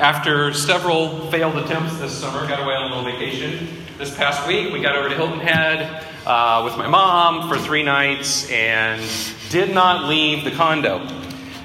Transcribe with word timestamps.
after 0.00 0.50
several 0.54 1.30
failed 1.30 1.58
attempts 1.58 1.98
this 1.98 2.18
summer, 2.18 2.48
got 2.48 2.62
away 2.62 2.74
on 2.74 2.90
a 2.90 2.96
little 2.96 3.04
vacation. 3.04 3.68
This 3.98 4.16
past 4.16 4.48
week, 4.48 4.72
we 4.72 4.80
got 4.80 4.96
over 4.96 5.10
to 5.10 5.14
Hilton 5.14 5.40
Head 5.40 6.06
uh, 6.24 6.62
with 6.64 6.78
my 6.78 6.88
mom 6.88 7.50
for 7.50 7.58
three 7.58 7.82
nights 7.82 8.50
and 8.50 9.02
did 9.50 9.74
not 9.74 10.08
leave 10.08 10.42
the 10.42 10.52
condo. 10.52 11.00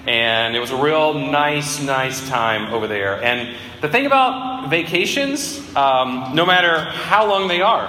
And 0.05 0.53
it 0.53 0.59
was 0.59 0.71
a 0.71 0.75
real 0.75 1.13
nice, 1.13 1.81
nice 1.81 2.27
time 2.27 2.73
over 2.73 2.87
there. 2.87 3.23
And 3.23 3.55
the 3.79 3.87
thing 3.87 4.05
about 4.05 4.69
vacations, 4.69 5.57
um, 5.73 6.31
no 6.33 6.45
matter 6.45 6.77
how 6.81 7.29
long 7.29 7.47
they 7.47 7.61
are, 7.61 7.87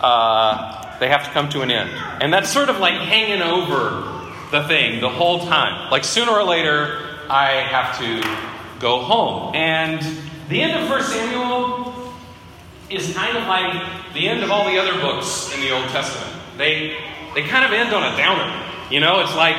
uh, 0.00 0.98
they 1.00 1.08
have 1.08 1.24
to 1.24 1.30
come 1.30 1.48
to 1.48 1.62
an 1.62 1.72
end. 1.72 1.90
And 2.22 2.32
that's 2.32 2.48
sort 2.48 2.68
of 2.68 2.78
like 2.78 2.94
hanging 2.94 3.42
over 3.42 4.22
the 4.52 4.68
thing 4.68 5.00
the 5.00 5.10
whole 5.10 5.40
time. 5.46 5.90
Like 5.90 6.04
sooner 6.04 6.30
or 6.30 6.44
later, 6.44 7.18
I 7.28 7.50
have 7.54 7.98
to 7.98 8.53
go 8.84 9.00
home. 9.00 9.54
And 9.54 9.98
the 10.50 10.60
end 10.60 10.78
of 10.78 10.90
1 10.90 11.02
Samuel 11.04 12.12
is 12.90 13.14
kind 13.14 13.34
of 13.34 13.44
like 13.48 14.12
the 14.12 14.28
end 14.28 14.42
of 14.42 14.50
all 14.50 14.70
the 14.70 14.78
other 14.78 15.00
books 15.00 15.50
in 15.54 15.62
the 15.62 15.70
Old 15.70 15.88
Testament. 15.88 16.30
They, 16.58 16.94
they 17.34 17.44
kind 17.44 17.64
of 17.64 17.72
end 17.72 17.94
on 17.94 18.02
a 18.02 18.14
downer. 18.14 18.62
You 18.90 19.00
know, 19.00 19.20
it's 19.20 19.34
like 19.34 19.56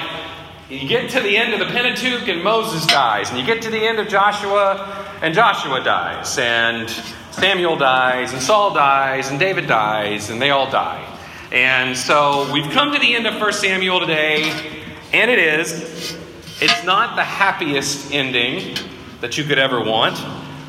you 0.70 0.88
get 0.88 1.10
to 1.10 1.22
the 1.22 1.36
end 1.36 1.54
of 1.54 1.60
the 1.60 1.74
Pentateuch 1.74 2.28
and 2.28 2.44
Moses 2.44 2.86
dies, 2.86 3.32
and 3.32 3.40
you 3.40 3.44
get 3.44 3.64
to 3.64 3.72
the 3.72 3.80
end 3.80 3.98
of 3.98 4.08
Joshua 4.08 5.08
and 5.24 5.34
Joshua 5.34 5.84
dies, 5.84 6.38
and 6.38 6.88
Samuel 7.32 7.78
dies, 7.78 8.32
and 8.32 8.40
Saul 8.40 8.76
dies, 8.76 9.32
and 9.32 9.40
David 9.40 9.66
dies, 9.66 10.30
and 10.30 10.40
they 10.40 10.52
all 10.52 10.70
die. 10.70 11.04
And 11.52 11.98
so 11.98 12.48
we've 12.54 12.72
come 12.72 12.94
to 12.94 13.00
the 13.00 13.16
end 13.16 13.26
of 13.26 13.42
1 13.42 13.54
Samuel 13.54 14.02
today, 14.02 14.44
and 15.14 15.32
it 15.32 15.40
is. 15.40 16.16
It's 16.62 16.84
not 16.84 17.16
the 17.16 17.24
happiest 17.24 18.14
ending 18.14 18.78
that 19.22 19.38
you 19.38 19.44
could 19.44 19.60
ever 19.60 19.82
want, 19.82 20.18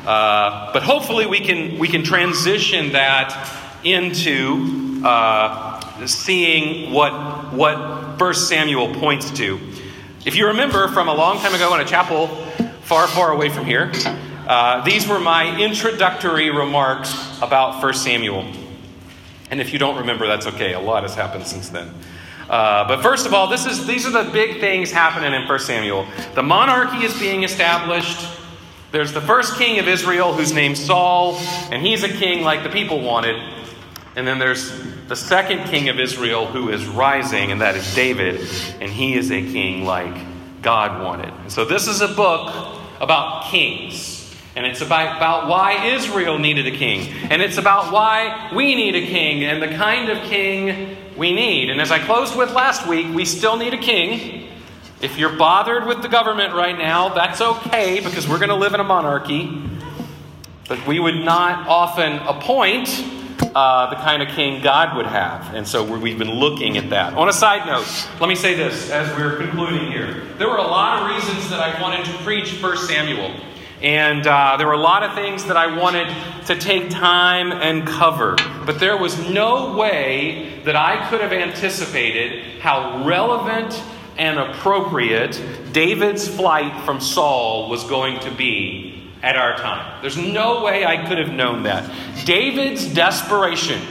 uh, 0.07 0.71
but 0.73 0.83
hopefully 0.83 1.25
we 1.25 1.39
can 1.39 1.77
we 1.79 1.87
can 1.87 2.03
transition 2.03 2.93
that 2.93 3.49
into 3.83 5.01
uh, 5.03 6.05
seeing 6.05 6.93
what 6.93 7.53
what 7.53 8.19
1 8.19 8.33
Samuel 8.33 8.93
points 8.95 9.31
to. 9.31 9.59
If 10.25 10.35
you 10.35 10.47
remember 10.47 10.87
from 10.89 11.07
a 11.07 11.13
long 11.13 11.37
time 11.39 11.53
ago 11.55 11.73
in 11.75 11.81
a 11.81 11.85
chapel 11.85 12.27
far, 12.81 13.07
far 13.07 13.31
away 13.31 13.49
from 13.49 13.65
here, 13.65 13.91
uh, 14.47 14.83
these 14.83 15.07
were 15.07 15.19
my 15.19 15.59
introductory 15.59 16.49
remarks 16.49 17.13
about 17.41 17.81
1 17.81 17.93
Samuel. 17.93 18.45
And 19.51 19.61
if 19.61 19.71
you 19.71 19.79
don't 19.79 19.97
remember, 19.97 20.27
that's 20.27 20.47
okay. 20.47 20.73
A 20.73 20.79
lot 20.79 21.03
has 21.03 21.15
happened 21.15 21.47
since 21.47 21.69
then. 21.69 21.93
Uh, 22.49 22.87
but 22.87 23.01
first 23.01 23.25
of 23.25 23.33
all, 23.33 23.47
this 23.47 23.65
is, 23.65 23.85
these 23.85 24.05
are 24.05 24.23
the 24.23 24.29
big 24.31 24.59
things 24.59 24.91
happening 24.91 25.33
in 25.33 25.47
1 25.47 25.59
Samuel. 25.59 26.05
The 26.35 26.43
monarchy 26.43 27.05
is 27.05 27.17
being 27.19 27.43
established. 27.43 28.25
There's 28.91 29.11
the 29.11 29.21
first 29.21 29.57
king 29.57 29.79
of 29.79 29.87
Israel 29.87 30.33
who's 30.33 30.53
named 30.53 30.77
Saul, 30.77 31.37
and 31.71 31.85
he's 31.85 32.03
a 32.03 32.09
king 32.09 32.43
like 32.43 32.63
the 32.63 32.69
people 32.69 33.01
wanted. 33.01 33.35
And 34.15 34.25
then 34.25 34.39
there's 34.39 34.71
the 35.07 35.15
second 35.15 35.65
king 35.65 35.89
of 35.89 35.99
Israel 35.99 36.45
who 36.45 36.69
is 36.69 36.85
rising, 36.85 37.51
and 37.51 37.61
that 37.61 37.75
is 37.75 37.93
David, 37.93 38.47
and 38.79 38.89
he 38.89 39.15
is 39.15 39.31
a 39.31 39.41
king 39.41 39.85
like 39.85 40.15
God 40.61 41.03
wanted. 41.03 41.33
And 41.33 41.51
so 41.51 41.65
this 41.65 41.87
is 41.87 42.01
a 42.01 42.07
book 42.07 42.53
about 42.99 43.51
kings. 43.51 44.15
And 44.55 44.65
it's 44.65 44.81
about, 44.81 45.17
about 45.17 45.47
why 45.47 45.85
Israel 45.93 46.39
needed 46.39 46.65
a 46.65 46.75
king. 46.75 47.13
And 47.29 47.43
it's 47.43 47.57
about 47.57 47.93
why 47.93 48.51
we 48.55 48.73
need 48.73 48.95
a 48.95 49.05
king 49.05 49.43
and 49.43 49.61
the 49.61 49.67
kind 49.67 50.09
of 50.09 50.17
king 50.23 50.97
we 51.15 51.31
need. 51.31 51.69
And 51.69 51.79
as 51.79 51.91
I 51.91 51.99
closed 51.99 52.35
with 52.35 52.51
last 52.53 52.87
week, 52.87 53.05
we 53.13 53.23
still 53.23 53.55
need 53.55 53.75
a 53.75 53.77
king. 53.77 54.49
If 54.99 55.19
you're 55.19 55.37
bothered 55.37 55.85
with 55.85 56.01
the 56.01 56.07
government 56.07 56.55
right 56.55 56.75
now, 56.75 57.09
that's 57.09 57.39
okay 57.39 57.99
because 57.99 58.27
we're 58.27 58.39
going 58.39 58.49
to 58.49 58.55
live 58.55 58.73
in 58.73 58.79
a 58.79 58.83
monarchy. 58.83 59.61
But 60.67 60.87
we 60.87 60.99
would 60.99 61.23
not 61.23 61.67
often 61.67 62.13
appoint 62.27 62.89
uh, 63.53 63.91
the 63.91 63.95
kind 63.97 64.23
of 64.23 64.29
king 64.29 64.63
God 64.63 64.97
would 64.97 65.05
have. 65.05 65.53
And 65.53 65.67
so 65.67 65.83
we've 65.83 66.17
been 66.17 66.39
looking 66.39 66.77
at 66.77 66.89
that. 66.89 67.13
On 67.13 67.29
a 67.29 67.33
side 67.33 67.67
note, 67.67 67.85
let 68.19 68.27
me 68.27 68.33
say 68.33 68.55
this 68.55 68.89
as 68.89 69.07
we're 69.15 69.37
concluding 69.37 69.91
here. 69.91 70.25
There 70.39 70.49
were 70.49 70.57
a 70.57 70.63
lot 70.63 71.03
of 71.03 71.15
reasons 71.15 71.47
that 71.51 71.59
I 71.59 71.79
wanted 71.79 72.03
to 72.05 72.13
preach 72.23 72.59
1 72.59 72.77
Samuel. 72.77 73.39
And 73.83 74.25
uh, 74.25 74.57
there 74.57 74.65
were 74.65 74.73
a 74.73 74.79
lot 74.79 75.03
of 75.03 75.13
things 75.13 75.45
that 75.45 75.57
I 75.57 75.77
wanted 75.77 76.07
to 76.47 76.57
take 76.57 76.89
time 76.89 77.51
and 77.51 77.87
cover. 77.87 78.35
But 78.65 78.79
there 78.79 78.97
was 78.97 79.29
no 79.29 79.77
way 79.77 80.59
that 80.65 80.75
I 80.75 81.07
could 81.11 81.21
have 81.21 81.31
anticipated 81.31 82.59
how 82.61 83.05
relevant 83.05 83.79
and 84.17 84.39
appropriate 84.39 85.41
David's 85.71 86.27
flight 86.27 86.83
from 86.85 86.99
Saul 86.99 87.69
was 87.69 87.83
going 87.83 88.19
to 88.21 88.31
be 88.31 89.11
at 89.23 89.35
our 89.35 89.55
time. 89.57 90.01
There's 90.01 90.17
no 90.17 90.63
way 90.63 90.85
I 90.85 91.07
could 91.07 91.17
have 91.17 91.31
known 91.31 91.63
that. 91.63 91.89
David's 92.25 92.93
desperation 92.93 93.81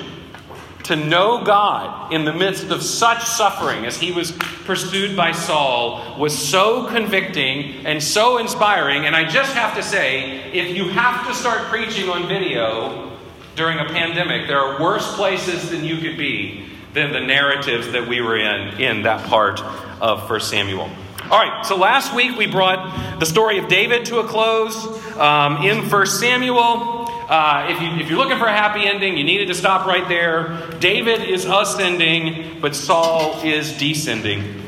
to 0.85 0.95
know 0.95 1.43
God 1.43 2.13
in 2.13 2.25
the 2.25 2.33
midst 2.33 2.71
of 2.71 2.81
such 2.81 3.25
suffering 3.25 3.85
as 3.87 3.99
he 3.99 4.13
was 4.13 4.31
pursued 4.31 5.17
by 5.17 5.33
Saul 5.33 6.17
was 6.17 6.37
so 6.37 6.87
convicting 6.87 7.85
and 7.85 8.01
so 8.01 8.39
inspiring. 8.39 9.05
And 9.05 9.17
I 9.17 9.29
just 9.29 9.53
have 9.55 9.75
to 9.75 9.83
say, 9.83 10.53
if 10.53 10.77
you 10.77 10.89
have 10.91 11.27
to 11.27 11.35
start 11.35 11.63
preaching 11.63 12.09
on 12.09 12.29
video 12.29 13.11
during 13.57 13.81
a 13.81 13.87
pandemic, 13.87 14.47
there 14.47 14.61
are 14.61 14.81
worse 14.81 15.17
places 15.17 15.71
than 15.71 15.85
you 15.85 15.97
could 15.97 16.17
be 16.17 16.66
than 16.97 17.13
the 17.13 17.21
narratives 17.21 17.93
that 17.93 18.09
we 18.09 18.23
were 18.23 18.39
in 18.39 18.81
in 18.81 19.03
that 19.03 19.23
part 19.29 19.61
of 20.01 20.29
1 20.29 20.41
Samuel. 20.41 20.91
All 21.25 21.39
right, 21.39 21.65
so 21.67 21.77
last 21.77 22.15
week 22.15 22.39
we 22.39 22.47
brought 22.47 23.21
the 23.21 23.27
story 23.27 23.59
of 23.59 23.69
David 23.69 24.07
to 24.07 24.21
a 24.21 24.27
close 24.27 24.75
um, 25.19 25.59
in 25.59 25.91
1 25.91 26.07
Samuel. 26.07 27.05
Uh, 27.29 27.67
if, 27.69 27.83
you, 27.83 27.89
if 28.03 28.09
you're 28.09 28.19
looking 28.19 28.39
for 28.39 28.47
a 28.47 28.53
happy 28.53 28.87
ending, 28.87 29.19
you 29.19 29.25
needed 29.25 29.49
to 29.49 29.55
stop 29.55 29.87
right 29.87 30.09
there. 30.09 30.71
David 30.79 31.29
is 31.29 31.45
ascending, 31.45 32.63
but 32.63 32.75
Saul 32.75 33.43
is 33.43 33.77
descending. 33.77 34.63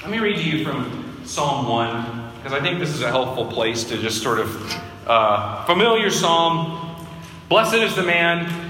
Let 0.00 0.10
me 0.10 0.18
read 0.18 0.36
to 0.36 0.42
you 0.42 0.64
from 0.64 1.20
Psalm 1.24 1.68
1, 1.68 2.32
because 2.36 2.54
I 2.54 2.60
think 2.62 2.78
this 2.78 2.90
is 2.90 3.02
a 3.02 3.08
helpful 3.08 3.44
place 3.44 3.84
to 3.84 3.98
just 3.98 4.22
sort 4.22 4.40
of 4.40 4.82
uh, 5.06 5.66
familiar 5.66 6.08
psalm. 6.08 6.96
Blessed 7.50 7.74
is 7.74 7.96
the 7.96 8.02
man 8.02 8.69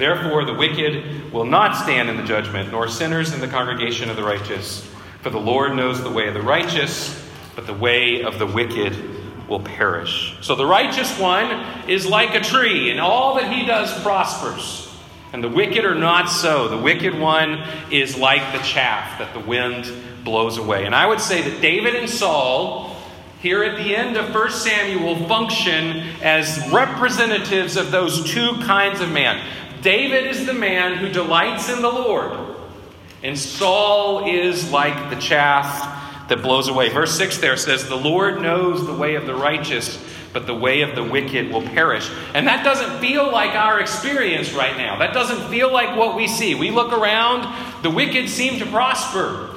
Therefore, 0.00 0.46
the 0.46 0.54
wicked 0.54 1.30
will 1.30 1.44
not 1.44 1.76
stand 1.76 2.08
in 2.08 2.16
the 2.16 2.24
judgment, 2.24 2.72
nor 2.72 2.88
sinners 2.88 3.34
in 3.34 3.40
the 3.40 3.46
congregation 3.46 4.08
of 4.08 4.16
the 4.16 4.24
righteous. 4.24 4.84
For 5.20 5.28
the 5.28 5.38
Lord 5.38 5.76
knows 5.76 6.02
the 6.02 6.10
way 6.10 6.26
of 6.26 6.32
the 6.32 6.40
righteous, 6.40 7.22
but 7.54 7.66
the 7.66 7.74
way 7.74 8.22
of 8.22 8.38
the 8.38 8.46
wicked 8.46 8.96
will 9.46 9.60
perish. 9.60 10.34
So 10.40 10.54
the 10.54 10.64
righteous 10.64 11.18
one 11.18 11.66
is 11.86 12.06
like 12.06 12.34
a 12.34 12.40
tree, 12.40 12.90
and 12.90 12.98
all 12.98 13.34
that 13.34 13.52
he 13.52 13.66
does 13.66 13.92
prospers. 14.02 14.88
And 15.34 15.44
the 15.44 15.48
wicked 15.50 15.84
are 15.84 15.94
not 15.94 16.30
so. 16.30 16.68
The 16.68 16.78
wicked 16.78 17.18
one 17.18 17.62
is 17.90 18.16
like 18.16 18.52
the 18.52 18.64
chaff 18.64 19.18
that 19.18 19.34
the 19.34 19.40
wind 19.40 19.92
blows 20.24 20.56
away. 20.56 20.86
And 20.86 20.94
I 20.94 21.06
would 21.06 21.20
say 21.20 21.42
that 21.42 21.60
David 21.60 21.94
and 21.94 22.08
Saul, 22.08 22.89
here 23.40 23.64
at 23.64 23.76
the 23.78 23.96
end 23.96 24.16
of 24.16 24.34
1 24.34 24.50
Samuel, 24.50 25.26
function 25.26 26.04
as 26.22 26.70
representatives 26.70 27.76
of 27.76 27.90
those 27.90 28.30
two 28.30 28.52
kinds 28.62 29.00
of 29.00 29.10
man. 29.10 29.42
David 29.80 30.26
is 30.26 30.44
the 30.44 30.52
man 30.52 30.98
who 30.98 31.08
delights 31.08 31.70
in 31.70 31.80
the 31.80 31.88
Lord, 31.88 32.38
and 33.22 33.38
Saul 33.38 34.28
is 34.28 34.70
like 34.70 35.08
the 35.08 35.16
chaff 35.16 36.28
that 36.28 36.42
blows 36.42 36.68
away. 36.68 36.90
Verse 36.90 37.16
6 37.16 37.38
there 37.38 37.56
says, 37.56 37.88
The 37.88 37.96
Lord 37.96 38.42
knows 38.42 38.86
the 38.86 38.94
way 38.94 39.14
of 39.14 39.24
the 39.24 39.34
righteous, 39.34 39.98
but 40.34 40.46
the 40.46 40.54
way 40.54 40.82
of 40.82 40.94
the 40.94 41.02
wicked 41.02 41.50
will 41.50 41.62
perish. 41.62 42.10
And 42.34 42.46
that 42.46 42.62
doesn't 42.62 43.00
feel 43.00 43.32
like 43.32 43.54
our 43.54 43.80
experience 43.80 44.52
right 44.52 44.76
now. 44.76 44.98
That 44.98 45.14
doesn't 45.14 45.48
feel 45.48 45.72
like 45.72 45.96
what 45.96 46.14
we 46.14 46.28
see. 46.28 46.54
We 46.54 46.70
look 46.70 46.92
around, 46.92 47.82
the 47.82 47.90
wicked 47.90 48.28
seem 48.28 48.58
to 48.58 48.66
prosper, 48.66 49.56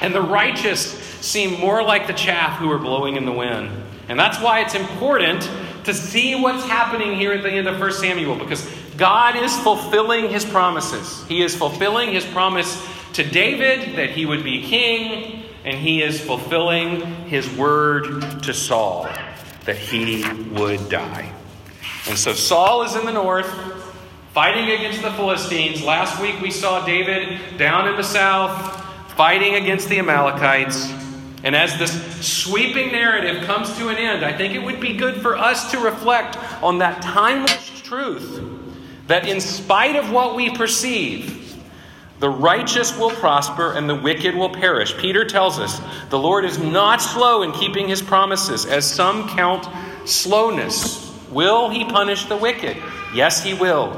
and 0.00 0.14
the 0.14 0.22
righteous 0.22 1.11
seem 1.22 1.58
more 1.60 1.82
like 1.82 2.06
the 2.06 2.12
chaff 2.12 2.58
who 2.58 2.70
are 2.70 2.78
blowing 2.78 3.16
in 3.16 3.24
the 3.24 3.32
wind. 3.32 3.70
And 4.08 4.18
that's 4.18 4.40
why 4.40 4.60
it's 4.60 4.74
important 4.74 5.48
to 5.84 5.94
see 5.94 6.34
what's 6.34 6.64
happening 6.64 7.14
here 7.14 7.32
at 7.32 7.42
the 7.42 7.50
end 7.50 7.68
of 7.68 7.80
1 7.80 7.92
Samuel, 7.92 8.36
because 8.36 8.68
God 8.96 9.36
is 9.36 9.56
fulfilling 9.60 10.28
his 10.28 10.44
promises. 10.44 11.24
He 11.26 11.42
is 11.42 11.56
fulfilling 11.56 12.12
his 12.12 12.24
promise 12.26 12.80
to 13.14 13.24
David 13.24 13.96
that 13.96 14.10
he 14.10 14.26
would 14.26 14.44
be 14.44 14.62
king, 14.62 15.44
and 15.64 15.78
he 15.78 16.02
is 16.02 16.20
fulfilling 16.20 17.00
his 17.26 17.48
word 17.56 18.42
to 18.42 18.52
Saul 18.52 19.08
that 19.64 19.76
he 19.76 20.24
would 20.50 20.88
die. 20.88 21.32
And 22.08 22.18
so 22.18 22.32
Saul 22.32 22.82
is 22.82 22.96
in 22.96 23.06
the 23.06 23.12
north, 23.12 23.48
fighting 24.32 24.70
against 24.70 25.02
the 25.02 25.12
Philistines. 25.12 25.84
Last 25.84 26.20
week 26.20 26.40
we 26.40 26.50
saw 26.50 26.84
David 26.84 27.58
down 27.58 27.88
in 27.88 27.96
the 27.96 28.02
south 28.02 28.80
fighting 29.16 29.54
against 29.54 29.88
the 29.88 29.98
Amalekites. 29.98 30.90
And 31.44 31.56
as 31.56 31.76
this 31.78 31.92
sweeping 32.24 32.92
narrative 32.92 33.44
comes 33.44 33.76
to 33.78 33.88
an 33.88 33.96
end, 33.96 34.24
I 34.24 34.36
think 34.36 34.54
it 34.54 34.62
would 34.62 34.80
be 34.80 34.96
good 34.96 35.20
for 35.20 35.36
us 35.36 35.70
to 35.72 35.78
reflect 35.78 36.36
on 36.62 36.78
that 36.78 37.02
timeless 37.02 37.80
truth 37.82 38.40
that 39.08 39.26
in 39.26 39.40
spite 39.40 39.96
of 39.96 40.12
what 40.12 40.36
we 40.36 40.50
perceive, 40.50 41.60
the 42.20 42.30
righteous 42.30 42.96
will 42.96 43.10
prosper 43.10 43.72
and 43.72 43.90
the 43.90 43.94
wicked 43.94 44.34
will 44.34 44.50
perish. 44.50 44.96
Peter 44.96 45.24
tells 45.24 45.58
us 45.58 45.80
the 46.08 46.18
Lord 46.18 46.44
is 46.44 46.58
not 46.58 47.02
slow 47.02 47.42
in 47.42 47.50
keeping 47.50 47.88
his 47.88 48.00
promises, 48.00 48.64
as 48.64 48.88
some 48.88 49.28
count 49.30 49.68
slowness. 50.08 51.12
Will 51.30 51.68
he 51.68 51.84
punish 51.84 52.26
the 52.26 52.36
wicked? 52.36 52.76
Yes, 53.12 53.42
he 53.42 53.54
will. 53.54 53.90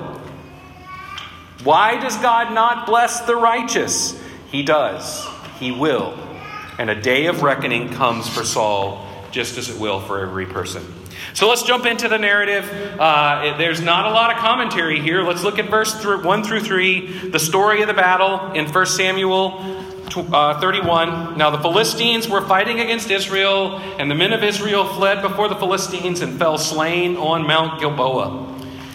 Why 1.63 2.01
does 2.01 2.17
God 2.17 2.55
not 2.55 2.87
bless 2.87 3.21
the 3.21 3.37
righteous? 3.37 4.19
He 4.51 4.63
does. 4.63 5.27
He 5.59 5.71
will. 5.71 6.19
And 6.79 6.91
a 6.91 7.01
day 7.01 7.27
of 7.27 7.43
reckoning 7.43 7.91
comes 7.91 8.29
for 8.29 8.45
Saul, 8.45 9.07
just 9.31 9.59
as 9.59 9.71
it 9.71 9.79
will 9.79 10.01
for 10.01 10.21
every 10.21 10.47
person. 10.47 10.85
So 11.33 11.49
let's 11.49 11.63
jump 11.63 11.87
into 11.87 12.09
the 12.09 12.19
narrative. 12.19 12.69
Uh, 12.99 13.57
there's 13.57 13.81
not 13.81 14.07
a 14.07 14.11
lot 14.11 14.33
of 14.33 14.39
commentary 14.39 15.01
here. 15.01 15.23
Let's 15.23 15.43
look 15.43 15.59
at 15.59 15.67
verse 15.67 16.05
1 16.05 16.45
through 16.45 16.61
3, 16.61 17.31
the 17.31 17.39
story 17.39 17.83
of 17.83 17.89
the 17.89 17.95
battle 17.95 18.53
in 18.53 18.67
1 18.71 18.87
Samuel 18.87 19.85
uh, 20.17 20.61
31. 20.61 21.39
Now 21.39 21.51
the 21.51 21.59
Philistines 21.59 22.29
were 22.29 22.43
fighting 22.43 22.81
against 22.81 23.11
Israel, 23.11 23.79
and 23.99 24.11
the 24.11 24.15
men 24.15 24.33
of 24.33 24.43
Israel 24.43 24.85
fled 24.85 25.23
before 25.23 25.49
the 25.49 25.57
Philistines 25.57 26.21
and 26.21 26.39
fell 26.39 26.59
slain 26.59 27.17
on 27.17 27.47
Mount 27.47 27.81
Gilboa. 27.81 28.54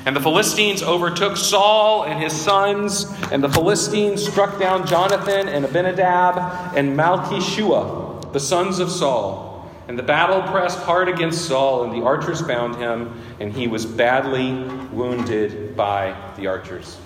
And 0.09 0.15
the 0.15 0.21
Philistines 0.21 0.81
overtook 0.81 1.37
Saul 1.37 2.05
and 2.05 2.19
his 2.19 2.33
sons, 2.33 3.05
and 3.31 3.43
the 3.43 3.47
Philistines 3.47 4.27
struck 4.27 4.57
down 4.57 4.87
Jonathan 4.87 5.47
and 5.47 5.63
Abinadab 5.63 6.75
and 6.75 6.97
Malchishua, 6.97 8.33
the 8.33 8.39
sons 8.39 8.79
of 8.79 8.89
Saul. 8.89 9.69
And 9.87 9.99
the 9.99 10.01
battle 10.01 10.41
pressed 10.41 10.79
hard 10.79 11.09
against 11.09 11.45
Saul, 11.45 11.83
and 11.83 11.93
the 11.93 12.03
archers 12.03 12.41
found 12.41 12.77
him, 12.77 13.21
and 13.39 13.53
he 13.53 13.67
was 13.67 13.85
badly 13.85 14.51
wounded 14.91 15.75
by 15.75 16.15
the 16.37 16.47
archers. 16.47 16.97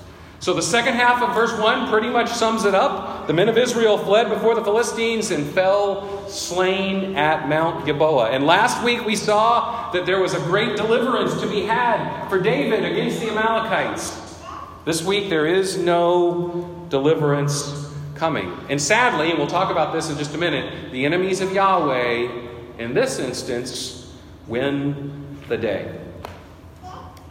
So 0.44 0.54
the 0.54 0.62
second 0.62 0.96
half 0.96 1.24
of 1.24 1.34
verse 1.34 1.58
1 1.58 1.88
pretty 1.88 2.10
much 2.10 2.30
sums 2.30 2.66
it 2.66 2.76
up. 2.76 3.28
The 3.28 3.34
men 3.34 3.48
of 3.48 3.58
Israel 3.58 3.98
fled 3.98 4.28
before 4.28 4.56
the 4.56 4.62
Philistines 4.62 5.32
and 5.32 5.50
fell 5.50 6.28
slain 6.28 7.16
at 7.16 7.48
Mount 7.48 7.86
Gilboa. 7.86 8.30
And 8.32 8.46
last 8.46 8.84
week 8.84 9.06
we 9.06 9.16
saw 9.16 9.90
that 9.94 10.06
there 10.06 10.20
was 10.20 10.34
a 10.34 10.40
great 10.40 10.76
deliverance 10.76 11.40
to 11.40 11.48
be 11.48 11.62
had 11.62 12.28
for 12.28 12.42
David 12.42 12.84
against 12.84 13.22
the 13.22 13.30
Amalekites. 13.30 14.44
This 14.84 15.02
week 15.02 15.30
there 15.30 15.48
is 15.48 15.78
no 15.78 16.86
deliverance 16.90 17.90
coming. 18.16 18.52
And 18.70 18.82
sadly, 18.82 19.30
and 19.30 19.40
we'll 19.40 19.48
talk 19.48 19.72
about 19.72 19.94
this 19.94 20.10
in 20.10 20.18
just 20.18 20.36
a 20.36 20.38
minute, 20.38 20.92
the 20.92 21.06
enemies 21.06 21.40
of 21.40 21.54
Yahweh 21.54 22.80
in 22.80 22.94
this 22.94 23.18
instance, 23.18 24.14
win 24.48 25.38
the 25.48 25.56
day. 25.56 26.03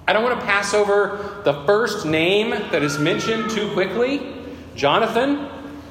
I 0.07 0.13
don't 0.13 0.25
want 0.25 0.41
to 0.41 0.45
pass 0.45 0.75
over 0.75 1.41
the 1.45 1.65
first 1.65 2.05
name 2.05 2.51
that 2.51 2.83
is 2.83 2.99
mentioned 2.99 3.51
too 3.51 3.73
quickly 3.73 4.35
Jonathan. 4.75 5.49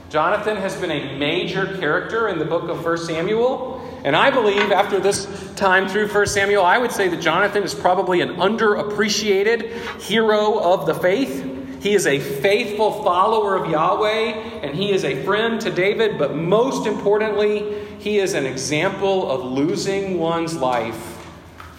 Jonathan 0.10 0.58
has 0.58 0.76
been 0.76 0.92
a 0.92 1.18
major 1.18 1.78
character 1.78 2.28
in 2.28 2.38
the 2.38 2.44
book 2.44 2.70
of 2.70 2.84
1 2.84 2.98
Samuel. 2.98 3.80
And 4.04 4.14
I 4.14 4.30
believe 4.30 4.72
after 4.72 5.00
this 5.00 5.54
time 5.56 5.88
through 5.88 6.10
1 6.10 6.28
Samuel, 6.28 6.66
I 6.66 6.78
would 6.78 6.92
say 6.92 7.08
that 7.08 7.22
Jonathan 7.22 7.64
is 7.64 7.74
probably 7.74 8.20
an 8.20 8.36
underappreciated 8.36 9.72
hero 10.02 10.60
of 10.60 10.86
the 10.86 10.96
faith. 10.96 11.82
He 11.82 11.94
is 11.94 12.06
a 12.06 12.20
faithful 12.20 13.04
follower 13.04 13.56
of 13.56 13.72
Yahweh, 13.72 14.34
and 14.62 14.76
he 14.76 14.92
is 14.92 15.06
a 15.06 15.24
friend 15.24 15.62
to 15.62 15.72
David, 15.72 16.18
but 16.18 16.36
most 16.36 16.86
importantly, 16.86 17.86
he 18.00 18.20
is 18.20 18.34
an 18.34 18.46
example 18.46 19.32
of 19.32 19.46
losing 19.46 20.20
one's 20.20 20.56
life 20.56 21.11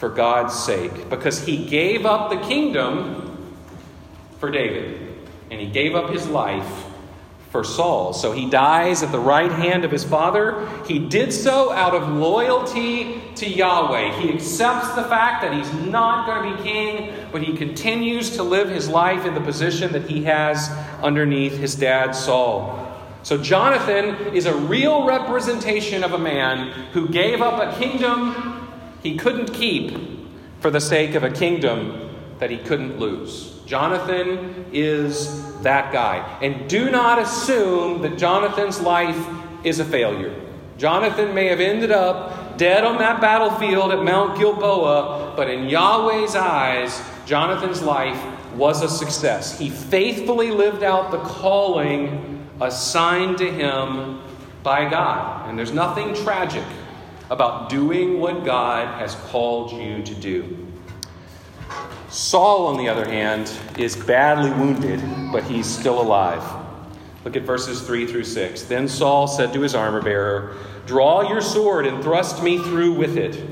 for 0.02 0.08
God's 0.08 0.58
sake 0.58 1.08
because 1.10 1.46
he 1.46 1.64
gave 1.64 2.06
up 2.06 2.28
the 2.28 2.38
kingdom 2.48 3.54
for 4.40 4.50
David, 4.50 5.00
and 5.48 5.60
he 5.60 5.68
gave 5.68 5.94
up 5.94 6.10
his 6.10 6.26
life 6.26 6.66
for 7.50 7.62
Saul. 7.62 8.12
So 8.12 8.32
he 8.32 8.50
dies 8.50 9.04
at 9.04 9.12
the 9.12 9.20
right 9.20 9.52
hand 9.52 9.84
of 9.84 9.92
his 9.92 10.02
father. 10.02 10.68
He 10.88 10.98
did 10.98 11.32
so 11.32 11.70
out 11.70 11.94
of 11.94 12.08
loyalty 12.08 13.22
to 13.36 13.48
Yahweh. 13.48 14.20
He 14.20 14.34
accepts 14.34 14.92
the 14.96 15.04
fact 15.04 15.42
that 15.42 15.52
he's 15.52 15.72
not 15.72 16.26
going 16.26 16.50
to 16.50 16.56
be 16.56 16.68
king, 16.68 17.14
but 17.30 17.40
he 17.40 17.56
continues 17.56 18.30
to 18.30 18.42
live 18.42 18.70
his 18.70 18.88
life 18.88 19.24
in 19.24 19.34
the 19.34 19.40
position 19.40 19.92
that 19.92 20.10
he 20.10 20.24
has 20.24 20.68
underneath 21.00 21.56
his 21.56 21.76
dad 21.76 22.16
Saul. 22.16 22.92
So 23.22 23.40
Jonathan 23.40 24.34
is 24.34 24.46
a 24.46 24.56
real 24.56 25.06
representation 25.06 26.02
of 26.02 26.12
a 26.12 26.18
man 26.18 26.70
who 26.92 27.08
gave 27.08 27.40
up 27.40 27.62
a 27.62 27.78
kingdom 27.78 28.51
he 29.02 29.16
couldn't 29.16 29.52
keep 29.52 29.96
for 30.60 30.70
the 30.70 30.80
sake 30.80 31.14
of 31.14 31.24
a 31.24 31.30
kingdom 31.30 32.10
that 32.38 32.50
he 32.50 32.58
couldn't 32.58 32.98
lose. 32.98 33.60
Jonathan 33.66 34.66
is 34.72 35.60
that 35.62 35.92
guy. 35.92 36.18
And 36.40 36.68
do 36.68 36.90
not 36.90 37.18
assume 37.18 38.02
that 38.02 38.18
Jonathan's 38.18 38.80
life 38.80 39.26
is 39.64 39.80
a 39.80 39.84
failure. 39.84 40.34
Jonathan 40.78 41.34
may 41.34 41.46
have 41.46 41.60
ended 41.60 41.90
up 41.90 42.58
dead 42.58 42.84
on 42.84 42.98
that 42.98 43.20
battlefield 43.20 43.92
at 43.92 44.02
Mount 44.02 44.38
Gilboa, 44.38 45.34
but 45.36 45.48
in 45.48 45.68
Yahweh's 45.68 46.34
eyes, 46.36 47.00
Jonathan's 47.26 47.82
life 47.82 48.20
was 48.54 48.82
a 48.82 48.88
success. 48.88 49.58
He 49.58 49.70
faithfully 49.70 50.50
lived 50.50 50.82
out 50.82 51.10
the 51.10 51.18
calling 51.20 52.48
assigned 52.60 53.38
to 53.38 53.50
him 53.50 54.20
by 54.62 54.88
God. 54.88 55.48
And 55.48 55.58
there's 55.58 55.72
nothing 55.72 56.14
tragic 56.14 56.64
about 57.32 57.70
doing 57.70 58.20
what 58.20 58.44
God 58.44 59.00
has 59.00 59.14
called 59.30 59.72
you 59.72 60.02
to 60.02 60.14
do. 60.14 60.68
Saul, 62.10 62.66
on 62.66 62.76
the 62.76 62.90
other 62.90 63.08
hand, 63.08 63.50
is 63.78 63.96
badly 63.96 64.50
wounded, 64.50 65.02
but 65.32 65.42
he's 65.44 65.64
still 65.64 65.98
alive. 66.02 66.44
Look 67.24 67.34
at 67.34 67.44
verses 67.44 67.80
3 67.80 68.06
through 68.06 68.24
6. 68.24 68.64
Then 68.64 68.86
Saul 68.86 69.26
said 69.26 69.54
to 69.54 69.62
his 69.62 69.74
armor 69.74 70.02
bearer, 70.02 70.58
Draw 70.84 71.30
your 71.30 71.40
sword 71.40 71.86
and 71.86 72.02
thrust 72.02 72.42
me 72.42 72.58
through 72.58 72.92
with 72.92 73.16
it, 73.16 73.42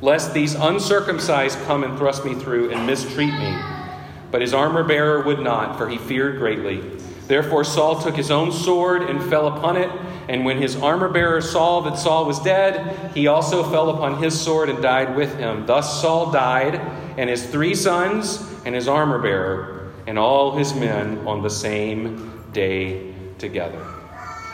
lest 0.00 0.32
these 0.32 0.54
uncircumcised 0.54 1.58
come 1.66 1.84
and 1.84 1.98
thrust 1.98 2.24
me 2.24 2.34
through 2.34 2.70
and 2.70 2.86
mistreat 2.86 3.34
me. 3.34 3.54
But 4.30 4.40
his 4.40 4.54
armor 4.54 4.82
bearer 4.82 5.20
would 5.24 5.40
not, 5.40 5.76
for 5.76 5.90
he 5.90 5.98
feared 5.98 6.38
greatly. 6.38 6.80
Therefore 7.26 7.64
Saul 7.64 8.00
took 8.00 8.16
his 8.16 8.30
own 8.30 8.50
sword 8.50 9.02
and 9.02 9.22
fell 9.28 9.48
upon 9.48 9.76
it. 9.76 9.90
And 10.28 10.44
when 10.44 10.60
his 10.60 10.76
armor 10.76 11.08
bearer 11.08 11.40
saw 11.40 11.80
that 11.82 11.98
Saul 11.98 12.26
was 12.26 12.40
dead, 12.40 13.12
he 13.14 13.26
also 13.26 13.62
fell 13.70 13.90
upon 13.90 14.22
his 14.22 14.38
sword 14.38 14.68
and 14.68 14.82
died 14.82 15.16
with 15.16 15.36
him. 15.38 15.66
Thus 15.66 16.00
Saul 16.00 16.32
died, 16.32 16.74
and 17.16 17.30
his 17.30 17.46
three 17.46 17.74
sons, 17.74 18.42
and 18.64 18.74
his 18.74 18.88
armor 18.88 19.20
bearer, 19.20 19.92
and 20.06 20.18
all 20.18 20.56
his 20.56 20.74
men 20.74 21.26
on 21.26 21.42
the 21.42 21.50
same 21.50 22.44
day 22.52 23.14
together. 23.38 23.84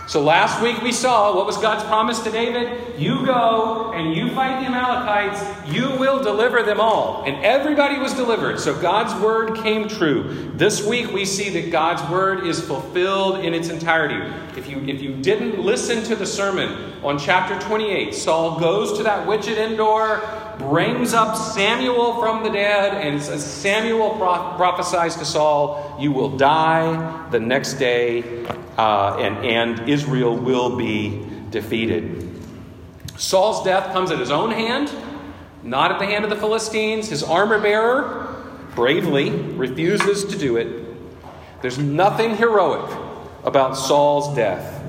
So 0.08 0.20
last 0.20 0.60
week 0.60 0.82
we 0.82 0.92
saw 0.92 1.34
what 1.34 1.46
was 1.46 1.56
God's 1.56 1.84
promise 1.84 2.18
to 2.24 2.30
David? 2.30 3.00
You 3.00 3.24
go 3.24 3.92
and 3.92 4.12
you 4.12 4.30
fight 4.34 4.60
the 4.60 4.66
Amalekites, 4.66 5.72
you 5.72 5.96
will 5.96 6.22
deliver 6.22 6.62
them 6.62 6.80
all. 6.80 7.22
And 7.24 7.42
everybody 7.44 7.98
was 7.98 8.12
delivered. 8.12 8.58
So 8.58 8.78
God's 8.78 9.14
word 9.22 9.56
came 9.62 9.88
true. 9.88 10.50
This 10.54 10.84
week 10.84 11.12
we 11.12 11.24
see 11.24 11.48
that 11.50 11.70
God's 11.70 12.02
word 12.10 12.46
is 12.46 12.60
fulfilled 12.60 13.44
in 13.44 13.54
its 13.54 13.68
entirety. 13.68 14.20
If 14.56 14.68
you 14.68 14.80
if 14.80 15.00
you 15.00 15.14
didn't 15.16 15.59
listen 15.59 16.02
to 16.04 16.16
the 16.16 16.26
sermon 16.26 16.92
on 17.02 17.18
chapter 17.18 17.59
28, 17.59 18.14
Saul 18.14 18.61
goes 18.61 18.99
to 18.99 19.02
that 19.04 19.26
witch 19.26 19.49
at 19.49 19.56
Endor, 19.56 20.21
brings 20.59 21.14
up 21.14 21.37
Samuel 21.37 22.21
from 22.21 22.42
the 22.42 22.50
dead, 22.50 22.94
and 22.94 23.21
Samuel 23.23 24.11
prophesies 24.11 25.16
to 25.16 25.25
Saul, 25.25 25.97
You 25.99 26.12
will 26.12 26.37
die 26.37 27.30
the 27.30 27.40
next 27.40 27.75
day 27.75 28.44
uh, 28.76 29.16
and, 29.18 29.44
and 29.44 29.88
Israel 29.88 30.37
will 30.37 30.76
be 30.76 31.26
defeated. 31.50 32.28
Saul's 33.16 33.64
death 33.64 33.92
comes 33.92 34.11
at 34.11 34.18
his 34.18 34.30
own 34.30 34.50
hand, 34.50 34.92
not 35.62 35.92
at 35.92 35.99
the 35.99 36.06
hand 36.06 36.25
of 36.25 36.30
the 36.30 36.37
Philistines. 36.37 37.09
His 37.09 37.23
armor 37.23 37.61
bearer 37.61 38.44
bravely 38.75 39.30
refuses 39.30 40.25
to 40.25 40.38
do 40.38 40.56
it. 40.56 40.85
There's 41.61 41.78
nothing 41.78 42.37
heroic 42.37 42.90
about 43.44 43.76
Saul's 43.76 44.34
death. 44.37 44.82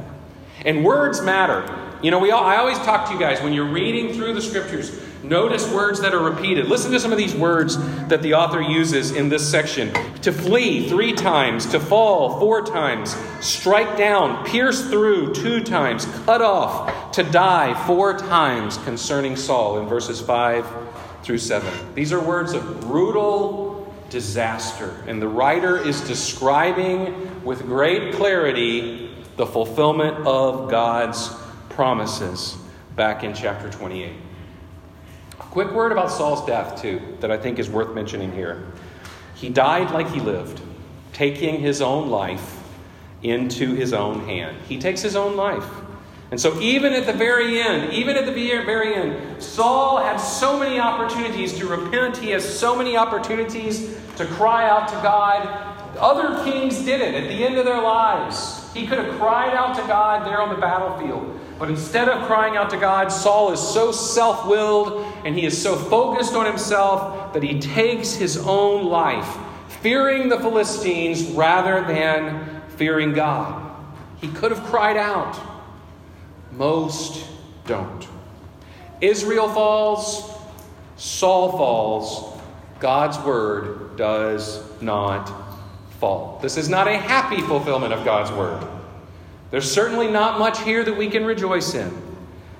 And 0.65 0.83
words 0.83 1.22
matter. 1.22 1.79
You 2.01 2.12
know, 2.12 2.19
we 2.19 2.31
all, 2.31 2.43
I 2.43 2.57
always 2.57 2.77
talk 2.79 3.07
to 3.07 3.13
you 3.13 3.19
guys 3.19 3.41
when 3.41 3.53
you're 3.53 3.72
reading 3.72 4.13
through 4.13 4.33
the 4.33 4.41
scriptures, 4.41 5.00
Notice 5.24 5.72
words 5.72 6.01
that 6.01 6.13
are 6.13 6.22
repeated. 6.22 6.67
Listen 6.67 6.91
to 6.91 7.00
some 7.00 7.13
of 7.13 7.17
these 7.17 7.33
words 7.33 7.77
that 8.10 8.22
the 8.22 8.33
author 8.33 8.62
uses 8.62 9.12
in 9.12 9.29
this 9.29 9.50
section 9.50 9.93
to 10.22 10.33
flee 10.33 10.89
three 10.89 11.13
times, 11.13 11.65
to 11.67 11.79
fall 11.79 12.41
four 12.41 12.62
times, 12.62 13.15
strike 13.39 13.98
down, 13.98 14.45
pierce 14.45 14.89
through 14.89 15.33
two 15.33 15.63
times, 15.63 16.05
cut 16.25 16.41
off, 16.41 17.13
to 17.13 17.24
die 17.24 17.74
four 17.88 18.17
times 18.17 18.77
concerning 18.79 19.38
Saul 19.38 19.79
in 19.79 19.88
verses 19.88 20.19
5 20.19 20.67
through 21.24 21.38
7. 21.38 21.95
These 21.95 22.12
are 22.12 22.19
words 22.19 22.51
of 22.51 22.81
brutal 22.81 23.93
disaster. 24.10 25.01
And 25.07 25.22
the 25.22 25.27
writer 25.29 25.77
is 25.77 26.01
describing 26.01 27.32
with 27.43 27.62
great 27.62 28.13
clarity 28.13 29.09
the 29.35 29.45
fulfillment 29.45 30.27
of 30.27 30.69
God's 30.69 31.29
promises 31.69 32.55
back 32.95 33.23
in 33.23 33.33
chapter 33.33 33.69
28. 33.69 34.12
A 35.39 35.43
quick 35.43 35.71
word 35.71 35.91
about 35.91 36.12
Saul's 36.12 36.45
death, 36.45 36.81
too, 36.81 37.01
that 37.19 37.31
I 37.31 37.38
think 37.38 37.59
is 37.59 37.69
worth 37.69 37.95
mentioning 37.95 38.31
here. 38.31 38.63
He 39.35 39.50
died 39.50 39.91
like 39.91 40.07
he 40.09 40.19
lived, 40.19 40.62
taking 41.12 41.59
his 41.59 41.81
own 41.81 42.09
life 42.09 42.62
into 43.23 43.73
his 43.73 43.93
own 43.93 44.25
hand. 44.25 44.55
He 44.67 44.77
takes 44.77 45.01
his 45.01 45.15
own 45.15 45.35
life. 45.35 45.67
And 46.29 46.39
so, 46.39 46.59
even 46.59 46.93
at 46.93 47.05
the 47.05 47.13
very 47.13 47.62
end, 47.62 47.93
even 47.93 48.15
at 48.15 48.25
the 48.25 48.31
very 48.31 48.95
end, 48.95 49.41
Saul 49.41 49.97
had 49.97 50.17
so 50.17 50.57
many 50.57 50.79
opportunities 50.79 51.57
to 51.59 51.67
repent. 51.67 52.17
He 52.17 52.31
has 52.31 52.43
so 52.43 52.75
many 52.75 52.97
opportunities 52.97 53.95
to 54.15 54.25
cry 54.25 54.67
out 54.67 54.88
to 54.88 54.95
God. 54.95 55.73
Other 56.00 56.43
kings 56.43 56.79
did 56.79 57.01
it 57.01 57.13
at 57.13 57.27
the 57.27 57.45
end 57.45 57.57
of 57.57 57.65
their 57.65 57.81
lives. 57.81 58.71
He 58.73 58.88
could 58.88 58.97
have 58.97 59.15
cried 59.19 59.53
out 59.53 59.75
to 59.75 59.81
God 59.83 60.25
there 60.25 60.41
on 60.41 60.50
the 60.50 60.59
battlefield. 60.59 61.39
But 61.59 61.69
instead 61.69 62.09
of 62.09 62.25
crying 62.25 62.57
out 62.57 62.71
to 62.71 62.77
God, 62.77 63.09
Saul 63.12 63.51
is 63.51 63.59
so 63.59 63.91
self 63.91 64.47
willed 64.47 65.05
and 65.23 65.38
he 65.38 65.45
is 65.45 65.59
so 65.62 65.75
focused 65.75 66.33
on 66.33 66.45
himself 66.45 67.33
that 67.33 67.43
he 67.43 67.59
takes 67.59 68.13
his 68.13 68.38
own 68.38 68.85
life, 68.85 69.38
fearing 69.81 70.29
the 70.29 70.39
Philistines 70.39 71.23
rather 71.31 71.85
than 71.85 72.62
fearing 72.69 73.13
God. 73.13 73.71
He 74.19 74.29
could 74.29 74.51
have 74.51 74.63
cried 74.65 74.97
out. 74.97 75.39
Most 76.51 77.27
don't. 77.65 78.07
Israel 79.01 79.50
falls, 79.50 80.38
Saul 80.97 81.51
falls, 81.51 82.41
God's 82.79 83.19
word 83.19 83.95
does 83.95 84.62
not 84.81 85.42
fall. 86.03 86.38
This 86.41 86.57
is 86.57 86.67
not 86.67 86.89
a 86.89 86.98
happy 86.98 87.39
fulfillment 87.39 87.93
of 87.93 88.03
God's 88.03 88.29
word. 88.29 88.62
There's 89.51 89.72
certainly 89.72 90.10
not 90.10 90.38
much 90.38 90.60
here 90.60 90.83
that 90.83 90.98
we 90.98 91.10
can 91.10 91.24
rejoice 91.24 91.75
in, 91.75 91.89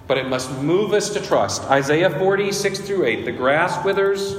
but 0.08 0.18
it 0.18 0.30
must 0.30 0.50
move 0.62 0.94
us 0.94 1.10
to 1.10 1.20
trust. 1.22 1.64
Isaiah 1.64 2.10
40, 2.10 2.54
6 2.54 2.80
through 2.80 3.04
8 3.04 3.26
The 3.26 3.34
grass 3.34 3.84
withers, 3.84 4.38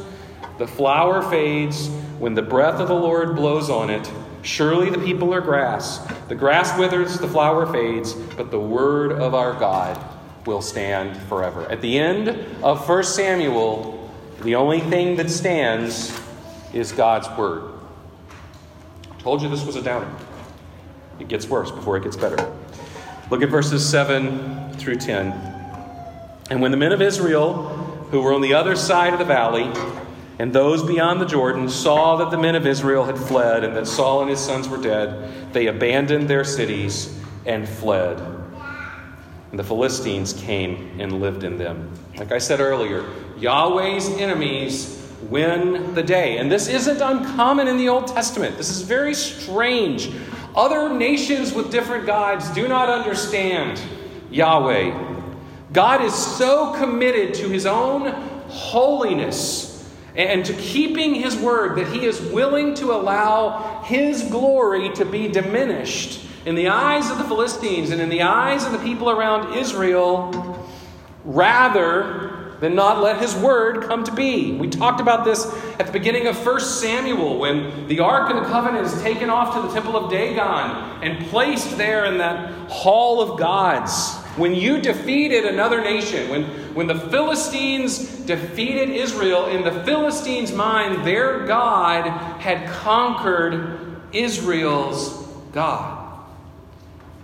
the 0.56 0.66
flower 0.66 1.20
fades, 1.20 1.88
when 2.18 2.32
the 2.32 2.40
breath 2.40 2.80
of 2.80 2.88
the 2.88 2.94
Lord 2.94 3.37
blows 3.37 3.68
on 3.68 3.90
it. 3.90 4.11
Surely 4.40 4.88
the 4.88 5.04
people 5.04 5.34
are 5.34 5.42
grass. 5.42 5.99
The 6.28 6.34
grass 6.34 6.78
withers, 6.78 7.18
the 7.18 7.28
flower 7.28 7.70
fades, 7.70 8.14
but 8.14 8.50
the 8.50 8.61
word 8.61 9.12
of 9.12 9.34
our 9.34 9.52
God 9.52 10.02
will 10.46 10.62
stand 10.62 11.14
forever. 11.28 11.70
At 11.70 11.82
the 11.82 11.99
end 11.99 12.30
of 12.62 12.88
1 12.88 13.04
Samuel, 13.04 14.11
the 14.40 14.54
only 14.54 14.80
thing 14.80 15.16
that 15.16 15.28
stands 15.28 16.18
is 16.73 16.90
God's 16.90 17.28
word. 17.37 17.74
Told 19.25 19.40
you 19.40 19.49
this 19.49 19.64
was 19.64 19.75
a 19.75 19.81
downer. 19.81 20.14
It 21.19 21.28
gets 21.28 21.49
worse 21.49 21.71
before 21.71 21.97
it 21.97 22.02
gets 22.02 22.14
better. 22.14 22.37
Look 23.31 23.40
at 23.40 23.49
verses 23.49 23.88
7 23.88 24.75
through 24.75 24.97
10. 24.97 25.33
And 26.50 26.61
when 26.61 26.71
the 26.71 26.76
men 26.76 26.93
of 26.93 27.00
Israel, 27.00 27.54
who 28.11 28.21
were 28.21 28.35
on 28.35 28.43
the 28.43 28.52
other 28.52 28.76
side 28.76 29.14
of 29.14 29.19
the 29.19 29.25
valley, 29.25 29.73
and 30.38 30.52
those 30.52 30.83
beyond 30.83 31.23
the 31.23 31.25
Jordan 31.25 31.71
saw 31.71 32.16
that 32.16 32.31
the 32.31 32.37
men 32.37 32.54
of 32.54 32.66
Israel 32.66 33.04
had 33.04 33.16
fled 33.16 33.64
and 33.64 33.75
that 33.76 33.87
Saul 33.87 34.21
and 34.21 34.28
his 34.28 34.40
sons 34.40 34.69
were 34.69 34.76
dead. 34.76 35.54
They 35.54 35.69
abandoned 35.69 36.28
their 36.28 36.45
cities 36.45 37.19
and 37.47 37.66
fled. 37.66 38.21
And 39.50 39.59
the 39.59 39.64
Philistines 39.64 40.35
came 40.35 41.00
and 41.00 41.23
lived 41.23 41.45
in 41.45 41.57
them. 41.57 41.90
Like 42.19 42.31
I 42.31 42.38
said 42.38 42.61
earlier, 42.61 43.09
Yahweh's 43.38 44.07
enemies 44.19 45.03
win 45.23 45.94
the 45.94 46.02
day. 46.02 46.38
And 46.38 46.50
this 46.50 46.68
isn't 46.68 47.00
uncommon 47.00 47.68
in 47.68 47.76
the 47.76 47.88
Old 47.88 48.09
Testament. 48.09 48.56
This 48.56 48.71
is 48.71 48.83
very 48.83 49.14
strange. 49.14 50.11
Other 50.54 50.92
nations 50.92 51.52
with 51.52 51.71
different 51.71 52.06
gods 52.06 52.50
do 52.50 52.68
not 52.68 52.88
understand 52.88 53.80
Yahweh. 54.30 55.12
God 55.73 56.02
is 56.02 56.14
so 56.14 56.73
committed 56.75 57.35
to 57.35 57.49
his 57.49 57.66
own 57.66 58.06
holiness 58.49 59.71
and 60.14 60.44
to 60.44 60.52
keeping 60.54 61.14
his 61.14 61.37
word 61.37 61.76
that 61.76 61.88
he 61.88 62.06
is 62.06 62.21
willing 62.21 62.75
to 62.75 62.92
allow 62.92 63.83
his 63.83 64.23
glory 64.25 64.90
to 64.94 65.04
be 65.04 65.26
diminished 65.26 66.25
in 66.47 66.54
the 66.54 66.68
eyes 66.68 67.11
of 67.11 67.18
the 67.18 67.25
Philistines 67.25 67.90
and 67.90 68.00
in 68.00 68.09
the 68.09 68.23
eyes 68.23 68.64
of 68.64 68.73
the 68.73 68.78
people 68.78 69.11
around 69.11 69.56
Israel 69.56 70.68
rather 71.25 72.33
than 72.61 72.75
not 72.75 73.02
let 73.02 73.20
his 73.20 73.34
word 73.34 73.84
come 73.84 74.04
to 74.04 74.12
be. 74.12 74.52
We 74.52 74.68
talked 74.68 75.00
about 75.00 75.25
this 75.25 75.46
at 75.78 75.87
the 75.87 75.92
beginning 75.92 76.26
of 76.26 76.44
1 76.44 76.61
Samuel 76.61 77.38
when 77.38 77.88
the 77.88 78.00
Ark 78.00 78.30
of 78.30 78.42
the 78.42 78.49
Covenant 78.49 78.87
is 78.87 79.02
taken 79.02 79.30
off 79.30 79.54
to 79.54 79.62
the 79.62 79.73
temple 79.73 79.96
of 79.96 80.11
Dagon 80.11 81.02
and 81.02 81.26
placed 81.26 81.76
there 81.76 82.04
in 82.04 82.18
that 82.18 82.70
hall 82.70 83.20
of 83.20 83.38
gods. 83.38 84.14
When 84.37 84.54
you 84.54 84.80
defeated 84.80 85.44
another 85.44 85.80
nation, 85.80 86.28
when, 86.28 86.44
when 86.75 86.87
the 86.87 86.99
Philistines 86.99 87.99
defeated 88.20 88.90
Israel, 88.90 89.46
in 89.46 89.62
the 89.62 89.84
Philistines' 89.84 90.52
mind, 90.52 91.06
their 91.06 91.46
God 91.46 92.06
had 92.40 92.68
conquered 92.68 93.96
Israel's 94.12 95.25
God. 95.52 96.03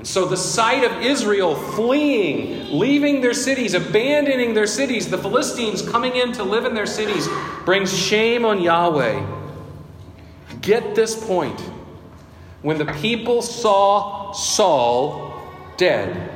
And 0.00 0.08
so 0.08 0.24
the 0.24 0.34
sight 0.34 0.82
of 0.82 1.02
Israel 1.02 1.54
fleeing, 1.54 2.70
leaving 2.70 3.20
their 3.20 3.34
cities, 3.34 3.74
abandoning 3.74 4.54
their 4.54 4.66
cities, 4.66 5.10
the 5.10 5.18
Philistines 5.18 5.82
coming 5.82 6.16
in 6.16 6.32
to 6.32 6.42
live 6.42 6.64
in 6.64 6.72
their 6.72 6.86
cities, 6.86 7.28
brings 7.66 7.94
shame 7.94 8.46
on 8.46 8.62
Yahweh. 8.62 9.22
Get 10.62 10.94
this 10.94 11.22
point. 11.22 11.60
When 12.62 12.78
the 12.78 12.86
people 12.94 13.42
saw 13.42 14.32
Saul 14.32 15.38
dead, 15.76 16.30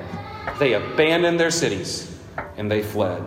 they 0.58 0.74
abandoned 0.74 1.40
their 1.40 1.50
cities 1.50 2.14
and 2.58 2.70
they 2.70 2.82
fled. 2.82 3.24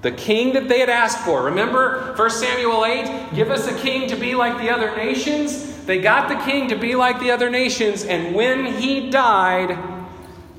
The 0.00 0.12
king 0.12 0.54
that 0.54 0.68
they 0.70 0.80
had 0.80 0.88
asked 0.88 1.18
for, 1.18 1.42
remember 1.42 2.14
1 2.16 2.30
Samuel 2.30 2.86
8? 2.86 3.34
Give 3.34 3.50
us 3.50 3.68
a 3.68 3.76
king 3.76 4.08
to 4.08 4.16
be 4.16 4.34
like 4.34 4.56
the 4.56 4.70
other 4.70 4.96
nations. 4.96 5.75
They 5.86 6.00
got 6.00 6.28
the 6.28 6.34
king 6.50 6.68
to 6.68 6.76
be 6.76 6.96
like 6.96 7.20
the 7.20 7.30
other 7.30 7.48
nations, 7.48 8.04
and 8.04 8.34
when 8.34 8.66
he 8.66 9.08
died, 9.08 9.78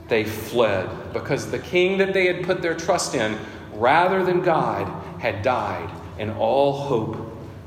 they 0.07 0.23
fled 0.23 1.11
because 1.11 1.51
the 1.51 1.59
king 1.59 1.97
that 1.97 2.13
they 2.13 2.27
had 2.27 2.45
put 2.45 2.61
their 2.61 2.75
trust 2.75 3.13
in, 3.13 3.37
rather 3.73 4.23
than 4.23 4.41
God, 4.41 4.87
had 5.19 5.41
died, 5.41 5.91
and 6.17 6.31
all 6.31 6.71
hope 6.71 7.17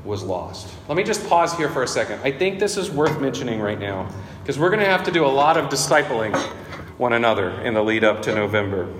was 0.03 0.23
lost. 0.23 0.73
Let 0.87 0.97
me 0.97 1.03
just 1.03 1.27
pause 1.29 1.55
here 1.55 1.69
for 1.69 1.83
a 1.83 1.87
second. 1.87 2.21
I 2.23 2.31
think 2.31 2.59
this 2.59 2.77
is 2.77 2.89
worth 2.89 3.21
mentioning 3.21 3.59
right 3.59 3.79
now 3.79 4.09
because 4.41 4.57
we're 4.57 4.71
going 4.71 4.79
to 4.79 4.89
have 4.89 5.03
to 5.03 5.11
do 5.11 5.23
a 5.23 5.27
lot 5.27 5.57
of 5.57 5.69
discipling 5.69 6.35
one 6.97 7.13
another 7.13 7.51
in 7.61 7.75
the 7.75 7.83
lead 7.83 8.03
up 8.03 8.23
to 8.23 8.33
November. 8.33 8.91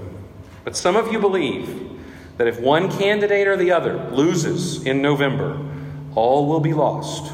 But 0.63 0.75
some 0.75 0.95
of 0.95 1.11
you 1.11 1.19
believe 1.19 1.89
that 2.37 2.47
if 2.47 2.59
one 2.59 2.91
candidate 2.91 3.47
or 3.47 3.57
the 3.57 3.71
other 3.71 3.97
loses 4.11 4.85
in 4.85 5.01
November, 5.01 5.59
all 6.13 6.47
will 6.47 6.59
be 6.59 6.73
lost. 6.73 7.33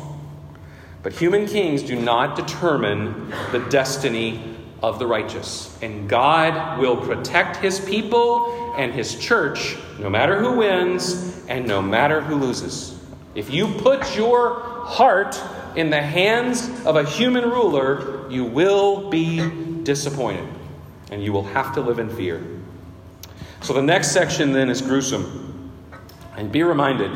But 1.07 1.15
human 1.15 1.47
kings 1.47 1.83
do 1.83 1.95
not 1.95 2.35
determine 2.35 3.29
the 3.53 3.59
destiny 3.69 4.57
of 4.83 4.99
the 4.99 5.07
righteous. 5.07 5.73
And 5.81 6.09
God 6.09 6.79
will 6.79 6.97
protect 6.97 7.55
his 7.55 7.79
people 7.79 8.73
and 8.75 8.91
his 8.91 9.17
church 9.17 9.77
no 9.99 10.09
matter 10.09 10.37
who 10.37 10.57
wins 10.57 11.45
and 11.47 11.65
no 11.65 11.81
matter 11.81 12.19
who 12.19 12.35
loses. 12.35 12.99
If 13.35 13.49
you 13.49 13.69
put 13.75 14.17
your 14.17 14.59
heart 14.83 15.41
in 15.77 15.91
the 15.91 16.01
hands 16.01 16.69
of 16.85 16.97
a 16.97 17.05
human 17.05 17.45
ruler, 17.45 18.29
you 18.29 18.43
will 18.43 19.09
be 19.09 19.83
disappointed 19.83 20.49
and 21.09 21.23
you 21.23 21.31
will 21.31 21.45
have 21.45 21.73
to 21.75 21.79
live 21.79 21.99
in 21.99 22.09
fear. 22.09 22.45
So 23.61 23.71
the 23.71 23.81
next 23.81 24.11
section 24.11 24.51
then 24.51 24.69
is 24.69 24.81
gruesome. 24.81 25.71
And 26.35 26.51
be 26.51 26.63
reminded, 26.63 27.11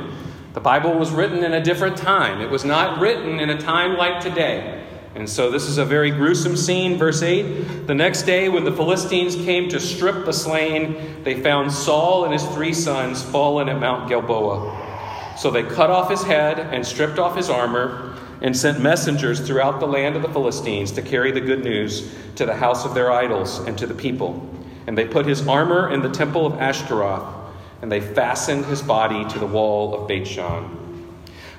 the 0.53 0.59
Bible 0.59 0.93
was 0.93 1.11
written 1.11 1.43
in 1.43 1.53
a 1.53 1.63
different 1.63 1.97
time. 1.97 2.41
It 2.41 2.49
was 2.49 2.65
not 2.65 2.99
written 2.99 3.39
in 3.39 3.49
a 3.49 3.57
time 3.57 3.97
like 3.97 4.21
today. 4.21 4.85
And 5.15 5.29
so 5.29 5.51
this 5.51 5.63
is 5.63 5.77
a 5.77 5.85
very 5.85 6.11
gruesome 6.11 6.55
scene. 6.55 6.97
Verse 6.97 7.21
8 7.21 7.87
The 7.87 7.95
next 7.95 8.23
day, 8.23 8.49
when 8.49 8.63
the 8.63 8.71
Philistines 8.71 9.35
came 9.35 9.69
to 9.69 9.79
strip 9.79 10.25
the 10.25 10.33
slain, 10.33 11.23
they 11.23 11.41
found 11.41 11.71
Saul 11.71 12.23
and 12.25 12.33
his 12.33 12.45
three 12.47 12.73
sons 12.73 13.21
fallen 13.21 13.69
at 13.69 13.79
Mount 13.79 14.09
Gilboa. 14.09 15.35
So 15.37 15.51
they 15.51 15.63
cut 15.63 15.89
off 15.89 16.09
his 16.09 16.23
head 16.23 16.59
and 16.59 16.85
stripped 16.85 17.19
off 17.19 17.35
his 17.35 17.49
armor 17.49 18.15
and 18.41 18.55
sent 18.55 18.81
messengers 18.81 19.39
throughout 19.39 19.79
the 19.79 19.87
land 19.87 20.15
of 20.15 20.21
the 20.21 20.29
Philistines 20.29 20.91
to 20.93 21.01
carry 21.01 21.31
the 21.31 21.41
good 21.41 21.63
news 21.63 22.13
to 22.35 22.45
the 22.45 22.55
house 22.55 22.85
of 22.85 22.93
their 22.93 23.11
idols 23.11 23.59
and 23.59 23.77
to 23.77 23.85
the 23.85 23.93
people. 23.93 24.47
And 24.87 24.97
they 24.97 25.07
put 25.07 25.25
his 25.25 25.47
armor 25.47 25.91
in 25.91 26.01
the 26.01 26.09
temple 26.09 26.45
of 26.45 26.59
Ashtaroth, 26.59 27.40
and 27.81 27.91
they 27.91 28.01
fastened 28.01 28.65
his 28.65 28.81
body 28.81 29.27
to 29.29 29.39
the 29.39 29.45
wall 29.45 29.93
of 29.93 30.07
Beit 30.07 30.27
Shan. 30.27 30.77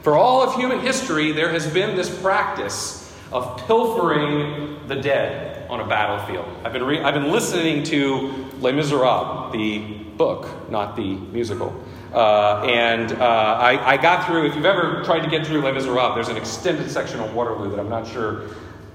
For 0.02 0.16
all 0.16 0.42
of 0.42 0.54
human 0.54 0.80
history, 0.80 1.32
there 1.32 1.50
has 1.50 1.66
been 1.72 1.96
this 1.96 2.10
practice 2.20 3.14
of 3.30 3.56
pilfering 3.66 4.86
the 4.88 4.96
dead 4.96 5.68
on 5.70 5.80
a 5.80 5.86
battlefield. 5.86 6.46
I've 6.64 6.72
been, 6.72 6.84
re- 6.84 7.00
I've 7.00 7.14
been 7.14 7.30
listening 7.32 7.82
to 7.84 8.50
Les 8.60 8.72
Miserables, 8.72 9.52
the 9.52 9.78
book, 10.16 10.70
not 10.70 10.96
the 10.96 11.14
musical. 11.14 11.74
Uh, 12.12 12.62
and 12.64 13.12
uh, 13.12 13.24
I, 13.24 13.94
I, 13.94 13.96
got 13.96 14.26
through, 14.26 14.46
if 14.46 14.54
you've 14.54 14.66
ever 14.66 15.02
tried 15.02 15.20
to 15.20 15.30
get 15.30 15.46
through 15.46 15.62
Les 15.62 15.72
Miserables, 15.72 16.14
there's 16.14 16.28
an 16.28 16.36
extended 16.36 16.90
section 16.90 17.20
on 17.20 17.34
Waterloo 17.34 17.70
that 17.70 17.80
I'm 17.80 17.88
not 17.88 18.06
sure 18.06 18.48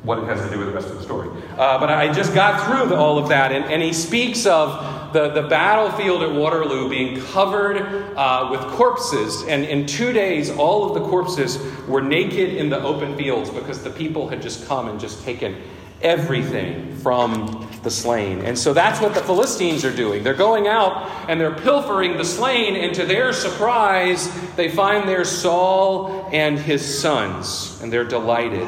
what 0.03 0.19
it 0.19 0.25
has 0.25 0.39
to 0.41 0.50
do 0.51 0.60
with 0.60 0.67
the 0.67 0.74
rest 0.74 0.88
of 0.89 0.98
the 0.98 1.03
story. 1.03 1.29
Uh, 1.57 1.79
but 1.79 1.89
I 1.89 2.13
just 2.13 2.36
got 2.36 2.63
through 2.67 2.89
the, 2.89 2.96
all 2.96 3.17
of 3.17 3.29
that, 3.29 3.51
and, 3.51 3.65
and 3.65 3.81
he 3.81 3.91
speaks 3.91 4.46
of 4.46 4.97
the, 5.13 5.29
the 5.29 5.47
battlefield 5.47 6.23
at 6.23 6.31
Waterloo 6.31 6.89
being 6.89 7.21
covered 7.21 7.77
uh, 8.15 8.49
with 8.51 8.61
corpses. 8.61 9.43
And 9.43 9.65
in 9.65 9.85
two 9.85 10.13
days, 10.13 10.49
all 10.49 10.87
of 10.87 10.93
the 10.93 11.09
corpses 11.09 11.59
were 11.87 12.01
naked 12.01 12.53
in 12.53 12.69
the 12.69 12.81
open 12.81 13.17
fields 13.17 13.49
because 13.49 13.83
the 13.83 13.89
people 13.89 14.27
had 14.27 14.41
just 14.41 14.67
come 14.67 14.87
and 14.87 14.99
just 14.99 15.23
taken 15.23 15.55
everything 16.01 16.95
from 16.97 17.67
the 17.83 17.89
slain. 17.89 18.41
And 18.41 18.57
so 18.57 18.73
that's 18.73 19.01
what 19.01 19.13
the 19.13 19.21
Philistines 19.21 19.83
are 19.83 19.95
doing. 19.95 20.23
They're 20.23 20.33
going 20.33 20.67
out 20.67 21.29
and 21.29 21.39
they're 21.39 21.55
pilfering 21.55 22.17
the 22.17 22.25
slain, 22.25 22.75
and 22.75 22.93
to 22.95 23.05
their 23.05 23.33
surprise, 23.33 24.29
they 24.55 24.69
find 24.69 25.07
there 25.07 25.25
Saul 25.25 26.29
and 26.31 26.59
his 26.59 26.99
sons, 26.99 27.79
and 27.81 27.91
they're 27.91 28.03
delighted. 28.03 28.67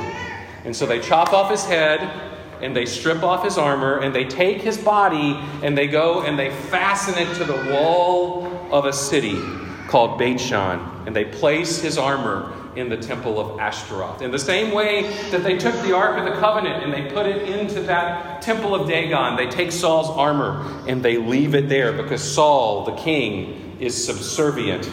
And 0.65 0.75
so 0.75 0.85
they 0.85 0.99
chop 0.99 1.33
off 1.33 1.51
his 1.51 1.63
head 1.65 2.28
and 2.61 2.75
they 2.75 2.85
strip 2.85 3.23
off 3.23 3.43
his 3.43 3.57
armor 3.57 3.99
and 3.99 4.13
they 4.13 4.25
take 4.25 4.61
his 4.61 4.77
body 4.77 5.37
and 5.63 5.77
they 5.77 5.87
go 5.87 6.23
and 6.23 6.37
they 6.37 6.49
fasten 6.49 7.15
it 7.17 7.33
to 7.35 7.45
the 7.45 7.73
wall 7.73 8.45
of 8.71 8.85
a 8.85 8.93
city 8.93 9.39
called 9.87 10.19
Beit 10.19 10.39
Shan. 10.39 11.03
And 11.07 11.15
they 11.15 11.25
place 11.25 11.81
his 11.81 11.97
armor 11.97 12.53
in 12.75 12.89
the 12.89 12.97
temple 12.97 13.39
of 13.39 13.59
Ashtaroth. 13.59 14.21
In 14.21 14.31
the 14.31 14.39
same 14.39 14.73
way 14.73 15.03
that 15.31 15.43
they 15.43 15.57
took 15.57 15.73
the 15.81 15.95
Ark 15.95 16.17
of 16.17 16.31
the 16.31 16.39
Covenant 16.39 16.83
and 16.83 16.93
they 16.93 17.11
put 17.11 17.25
it 17.25 17.49
into 17.49 17.81
that 17.81 18.41
temple 18.41 18.75
of 18.75 18.87
Dagon, 18.87 19.35
they 19.35 19.47
take 19.47 19.71
Saul's 19.71 20.09
armor 20.09 20.83
and 20.87 21.03
they 21.03 21.17
leave 21.17 21.55
it 21.55 21.67
there 21.67 21.91
because 21.91 22.21
Saul, 22.21 22.85
the 22.85 22.95
king, 22.95 23.77
is 23.79 24.05
subservient 24.05 24.83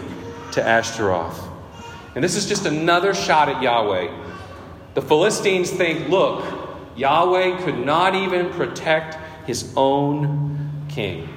to 0.53 0.63
Ashtaroth. 0.63 1.47
And 2.15 2.25
this 2.25 2.35
is 2.35 2.49
just 2.49 2.65
another 2.65 3.13
shot 3.13 3.51
at 3.51 3.63
Yahweh. 3.63 4.25
The 4.95 5.03
Philistines 5.03 5.71
think, 5.71 6.09
look, 6.09 6.43
Yahweh 6.97 7.63
could 7.63 7.79
not 7.79 8.15
even 8.15 8.51
protect 8.51 9.17
his 9.47 9.73
own 9.77 10.85
king. 10.89 11.29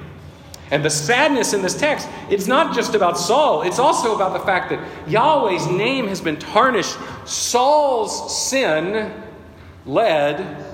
And 0.70 0.84
the 0.84 0.90
sadness 0.90 1.52
in 1.52 1.62
this 1.62 1.76
text, 1.76 2.08
it's 2.30 2.46
not 2.46 2.74
just 2.74 2.94
about 2.94 3.18
Saul, 3.18 3.62
it's 3.62 3.78
also 3.78 4.14
about 4.14 4.32
the 4.32 4.40
fact 4.40 4.70
that 4.70 5.08
Yahweh's 5.08 5.66
name 5.66 6.06
has 6.06 6.20
been 6.20 6.38
tarnished. 6.38 6.96
Saul's 7.26 8.48
sin 8.48 9.12
led 9.84 10.64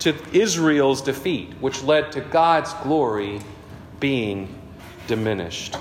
to 0.00 0.14
Israel's 0.32 1.02
defeat, 1.02 1.52
which 1.60 1.82
led 1.82 2.10
to 2.12 2.20
God's 2.20 2.72
glory 2.82 3.40
being 4.00 4.54
diminished. 5.06 5.76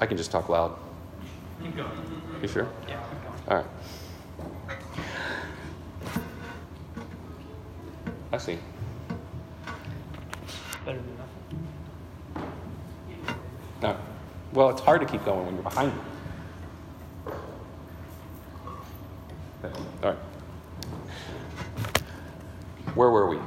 I 0.00 0.06
can 0.06 0.16
just 0.16 0.30
talk 0.30 0.48
loud. 0.48 0.76
You 2.42 2.48
sure? 2.48 2.68
Yeah. 2.88 3.02
All 3.48 3.56
right. 3.56 3.66
I 8.32 8.38
see. 8.38 8.58
Better 10.84 10.98
than 10.98 11.16
nothing. 11.16 12.52
No. 13.82 13.96
Well, 14.52 14.70
it's 14.70 14.80
hard 14.80 15.00
to 15.00 15.06
keep 15.06 15.24
going 15.24 15.46
when 15.46 15.54
you're 15.54 15.62
behind 15.62 15.92
me. 15.94 16.00
All 20.02 20.10
right. 20.10 20.18
Where 22.94 23.10
were 23.10 23.28
we? 23.28 23.38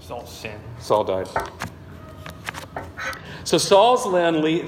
Saul's 0.00 0.32
sin. 0.32 0.58
Saul 0.78 1.04
died. 1.04 1.28
So 3.44 3.58
Saul's 3.58 4.02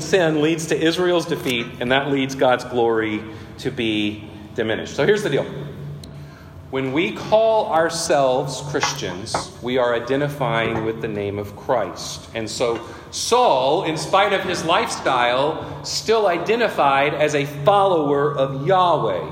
sin 0.05 0.43
leads 0.43 0.67
to 0.67 0.81
Israel's 0.81 1.27
defeat, 1.27 1.67
and 1.81 1.93
that 1.93 2.09
leads 2.09 2.35
God's 2.35 2.65
glory 2.65 3.23
to 3.59 3.71
be 3.71 4.29
diminished. 4.55 4.95
So 4.97 5.05
here's 5.05 5.23
the 5.23 5.31
deal. 5.31 5.68
When 6.71 6.93
we 6.93 7.13
call 7.13 7.73
ourselves 7.73 8.61
Christians, 8.69 9.57
we 9.63 9.79
are 9.79 9.95
identifying 9.95 10.85
with 10.85 11.01
the 11.01 11.09
name 11.09 11.39
of 11.39 11.57
Christ. 11.57 12.29
And 12.35 12.49
so 12.49 12.87
Saul, 13.11 13.85
in 13.85 13.97
spite 13.97 14.35
of 14.35 14.43
his 14.43 14.67
lifestyle, 14.67 15.83
still 15.83 16.27
identified 16.27 17.15
as 17.15 17.35
a 17.35 17.47
follower 17.47 18.37
of 18.37 18.67
Yahweh. 18.67 19.31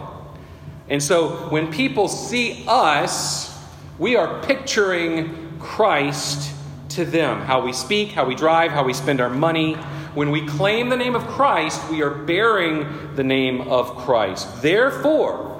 And 0.89 1.03
so 1.03 1.51
when 1.51 1.71
people 1.71 2.09
see 2.09 2.65
us, 2.67 3.55
we 3.99 4.17
are 4.17 4.41
picturing 4.43 5.59
Christ 5.59 6.55
to 6.91 7.05
them. 7.05 7.43
How 7.43 7.61
we 7.61 7.75
speak, 7.75 8.13
how 8.13 8.25
we 8.25 8.35
drive, 8.35 8.71
how 8.71 8.85
we 8.85 8.95
spend 8.95 9.21
our 9.21 9.29
money. 9.29 9.75
When 10.15 10.31
we 10.31 10.47
claim 10.47 10.89
the 10.89 10.97
name 10.97 11.15
of 11.15 11.27
Christ, 11.27 11.91
we 11.91 12.01
are 12.01 12.09
bearing 12.09 13.15
the 13.15 13.25
name 13.25 13.61
of 13.61 13.95
Christ. 13.95 14.63
Therefore, 14.63 15.56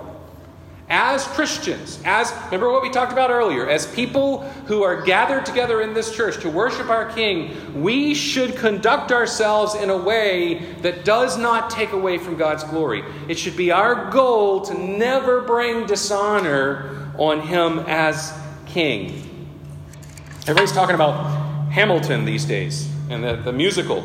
as 0.89 1.27
Christians, 1.27 2.01
as 2.05 2.33
remember 2.45 2.71
what 2.71 2.83
we 2.83 2.91
talked 2.91 3.13
about 3.13 3.31
earlier, 3.31 3.69
as 3.69 3.93
people 3.93 4.43
who 4.67 4.85
are 4.85 5.03
gathered 5.03 5.45
together 5.45 5.83
in 5.83 5.95
this 5.95 6.15
church 6.15 6.41
to 6.43 6.51
worship 6.51 6.89
our 6.89 7.11
King, 7.13 7.83
we 7.83 8.15
should 8.15 8.57
conduct 8.57 9.11
ourselves 9.11 9.75
in 9.75 9.91
a 9.91 9.97
way 9.97 10.75
that 10.83 11.05
does 11.05 11.37
not 11.37 11.71
take 11.71 11.93
away 11.93 12.19
from 12.19 12.37
God's 12.37 12.63
glory. 12.65 13.03
It 13.29 13.37
should 13.37 13.57
be 13.57 13.73
our 13.73 14.11
goal 14.11 14.61
to 14.63 14.75
never 14.79 15.41
bring 15.41 15.87
dishonor 15.87 17.11
on 17.19 17.41
Him 17.41 17.81
as 17.81 18.33
King. 18.67 19.23
Everybody's 20.43 20.73
talking 20.73 20.95
about 20.95 21.71
Hamilton 21.71 22.25
these 22.25 22.45
days 22.45 22.89
and 23.11 23.25
the, 23.25 23.35
the 23.35 23.53
musical. 23.53 24.05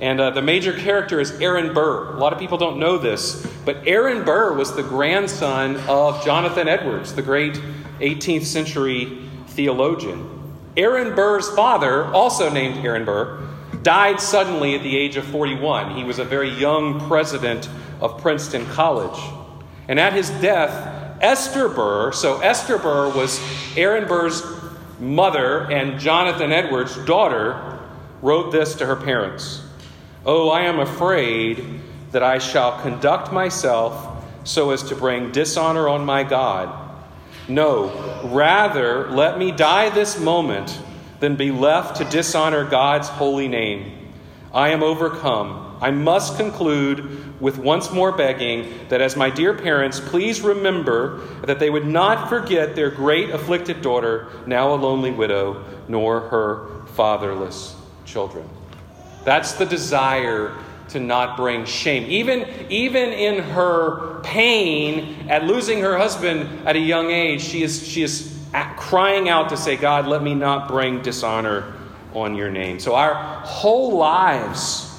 And 0.00 0.18
uh, 0.18 0.30
the 0.30 0.40
major 0.40 0.72
character 0.72 1.20
is 1.20 1.32
Aaron 1.40 1.74
Burr. 1.74 2.14
A 2.14 2.18
lot 2.18 2.32
of 2.32 2.38
people 2.38 2.56
don't 2.56 2.78
know 2.78 2.96
this, 2.96 3.46
but 3.66 3.86
Aaron 3.86 4.24
Burr 4.24 4.54
was 4.54 4.74
the 4.74 4.82
grandson 4.82 5.76
of 5.88 6.24
Jonathan 6.24 6.68
Edwards, 6.68 7.14
the 7.14 7.22
great 7.22 7.54
18th 8.00 8.44
century 8.44 9.28
theologian. 9.48 10.38
Aaron 10.76 11.14
Burr's 11.14 11.50
father, 11.50 12.06
also 12.06 12.50
named 12.50 12.84
Aaron 12.84 13.04
Burr, 13.04 13.46
died 13.82 14.20
suddenly 14.20 14.74
at 14.74 14.82
the 14.82 14.96
age 14.96 15.16
of 15.16 15.24
41. 15.26 15.94
He 15.94 16.04
was 16.04 16.18
a 16.18 16.24
very 16.24 16.48
young 16.48 17.06
president 17.06 17.68
of 18.00 18.20
Princeton 18.22 18.64
College. 18.66 19.20
And 19.86 20.00
at 20.00 20.14
his 20.14 20.30
death, 20.30 21.18
Esther 21.20 21.68
Burr, 21.68 22.12
so 22.12 22.40
Esther 22.40 22.78
Burr 22.78 23.10
was 23.10 23.38
Aaron 23.76 24.08
Burr's 24.08 24.42
mother 24.98 25.70
and 25.70 26.00
Jonathan 26.00 26.52
Edwards' 26.52 26.96
daughter, 27.04 27.78
wrote 28.22 28.50
this 28.52 28.74
to 28.76 28.86
her 28.86 28.96
parents. 28.96 29.62
Oh, 30.26 30.50
I 30.50 30.62
am 30.62 30.78
afraid 30.78 31.80
that 32.12 32.22
I 32.22 32.38
shall 32.38 32.78
conduct 32.82 33.32
myself 33.32 34.22
so 34.44 34.70
as 34.70 34.82
to 34.84 34.94
bring 34.94 35.32
dishonor 35.32 35.88
on 35.88 36.04
my 36.04 36.24
God. 36.24 36.76
No, 37.48 38.20
rather, 38.24 39.10
let 39.10 39.38
me 39.38 39.50
die 39.50 39.88
this 39.88 40.20
moment 40.20 40.78
than 41.20 41.36
be 41.36 41.50
left 41.50 41.96
to 41.96 42.04
dishonor 42.04 42.64
God's 42.64 43.08
holy 43.08 43.48
name. 43.48 44.12
I 44.52 44.70
am 44.70 44.82
overcome. 44.82 45.78
I 45.80 45.90
must 45.90 46.36
conclude 46.36 47.40
with 47.40 47.56
once 47.56 47.90
more 47.90 48.12
begging 48.12 48.70
that 48.90 49.00
as 49.00 49.16
my 49.16 49.30
dear 49.30 49.54
parents, 49.54 50.00
please 50.00 50.42
remember 50.42 51.26
that 51.46 51.58
they 51.58 51.70
would 51.70 51.86
not 51.86 52.28
forget 52.28 52.76
their 52.76 52.90
great 52.90 53.30
afflicted 53.30 53.80
daughter, 53.80 54.28
now 54.46 54.74
a 54.74 54.76
lonely 54.76 55.12
widow, 55.12 55.64
nor 55.88 56.20
her 56.20 56.84
fatherless 56.88 57.74
children. 58.04 58.46
That's 59.24 59.52
the 59.52 59.66
desire 59.66 60.56
to 60.90 61.00
not 61.00 61.36
bring 61.36 61.64
shame. 61.64 62.04
Even, 62.10 62.48
even 62.68 63.10
in 63.10 63.42
her 63.42 64.20
pain 64.20 65.28
at 65.28 65.44
losing 65.44 65.80
her 65.80 65.96
husband 65.96 66.66
at 66.66 66.76
a 66.76 66.80
young 66.80 67.10
age, 67.10 67.42
she 67.42 67.62
is, 67.62 67.86
she 67.86 68.02
is 68.02 68.36
crying 68.76 69.28
out 69.28 69.50
to 69.50 69.56
say, 69.56 69.76
God, 69.76 70.06
let 70.06 70.22
me 70.22 70.34
not 70.34 70.68
bring 70.68 71.02
dishonor 71.02 71.72
on 72.12 72.34
your 72.34 72.50
name. 72.50 72.80
So 72.80 72.94
our 72.94 73.14
whole 73.14 73.96
lives 73.96 74.90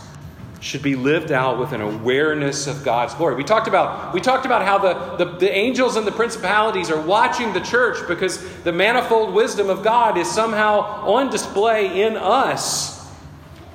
should 0.62 0.84
be 0.84 0.95
lived 0.95 1.31
out 1.31 1.57
with 1.60 1.73
an 1.73 1.81
awareness 1.81 2.67
of 2.67 2.84
God's 2.86 3.15
glory. 3.15 3.36
We 3.36 3.43
talked 3.43 3.67
about, 3.67 4.13
we 4.13 4.21
talked 4.21 4.45
about 4.45 4.63
how 4.63 4.77
the, 4.77 5.25
the, 5.25 5.38
the, 5.39 5.51
angels 5.51 5.95
and 5.95 6.05
the 6.05 6.12
principalities 6.12 6.91
are 6.91 7.01
watching 7.01 7.51
the 7.51 7.62
church 7.62 8.07
because 8.07 8.47
the 8.62 8.71
manifold 8.71 9.34
wisdom 9.34 9.71
of 9.71 9.84
God 9.84 10.19
is 10.19 10.29
somehow 10.29 10.81
on 11.07 11.31
display 11.31 12.03
in 12.03 12.15
us. 12.15 13.00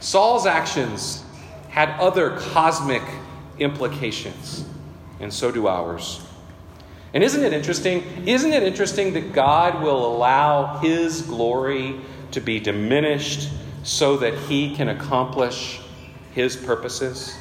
Saul's 0.00 0.46
actions 0.46 1.24
had 1.68 1.90
other 2.00 2.38
cosmic 2.38 3.02
implications, 3.58 4.64
and 5.20 5.32
so 5.32 5.50
do 5.50 5.66
ours. 5.66 6.26
And 7.14 7.24
isn't 7.24 7.42
it 7.42 7.52
interesting? 7.52 8.02
Isn't 8.26 8.52
it 8.52 8.62
interesting 8.62 9.14
that 9.14 9.32
God 9.32 9.82
will 9.82 10.06
allow 10.06 10.78
his 10.78 11.22
glory 11.22 11.98
to 12.32 12.40
be 12.40 12.60
diminished 12.60 13.48
so 13.84 14.16
that 14.18 14.34
he 14.34 14.74
can 14.74 14.88
accomplish 14.88 15.80
his 16.32 16.56
purposes? 16.56 17.34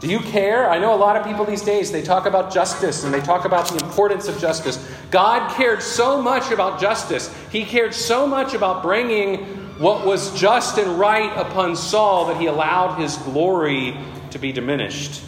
Do 0.00 0.08
you 0.08 0.20
care? 0.20 0.70
I 0.70 0.78
know 0.78 0.94
a 0.94 0.96
lot 0.96 1.16
of 1.16 1.24
people 1.24 1.44
these 1.44 1.62
days, 1.62 1.90
they 1.90 2.02
talk 2.02 2.26
about 2.26 2.52
justice 2.52 3.02
and 3.02 3.12
they 3.12 3.20
talk 3.20 3.44
about 3.44 3.68
the 3.68 3.84
importance 3.84 4.28
of 4.28 4.38
justice. 4.38 4.76
God 5.10 5.52
cared 5.56 5.82
so 5.82 6.22
much 6.22 6.52
about 6.52 6.80
justice. 6.80 7.34
He 7.50 7.64
cared 7.64 7.94
so 7.94 8.26
much 8.26 8.54
about 8.54 8.82
bringing 8.82 9.67
what 9.78 10.04
was 10.04 10.38
just 10.38 10.78
and 10.78 10.98
right 10.98 11.32
upon 11.36 11.76
Saul 11.76 12.26
that 12.26 12.36
he 12.38 12.46
allowed 12.46 13.00
his 13.00 13.16
glory 13.18 13.96
to 14.30 14.38
be 14.38 14.52
diminished 14.52 15.22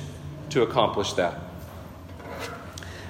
to 0.50 0.62
accomplish 0.62 1.12
that. 1.14 1.38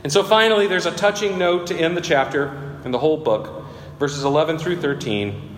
And 0.03 0.12
so 0.12 0.22
finally, 0.22 0.66
there's 0.66 0.87
a 0.87 0.94
touching 0.94 1.38
note 1.38 1.66
to 1.68 1.76
end 1.76 1.96
the 1.96 2.00
chapter 2.00 2.48
and 2.85 2.92
the 2.92 2.98
whole 2.98 3.18
book, 3.18 3.64
verses 3.98 4.24
11 4.24 4.59
through 4.59 4.76
13. 4.81 5.48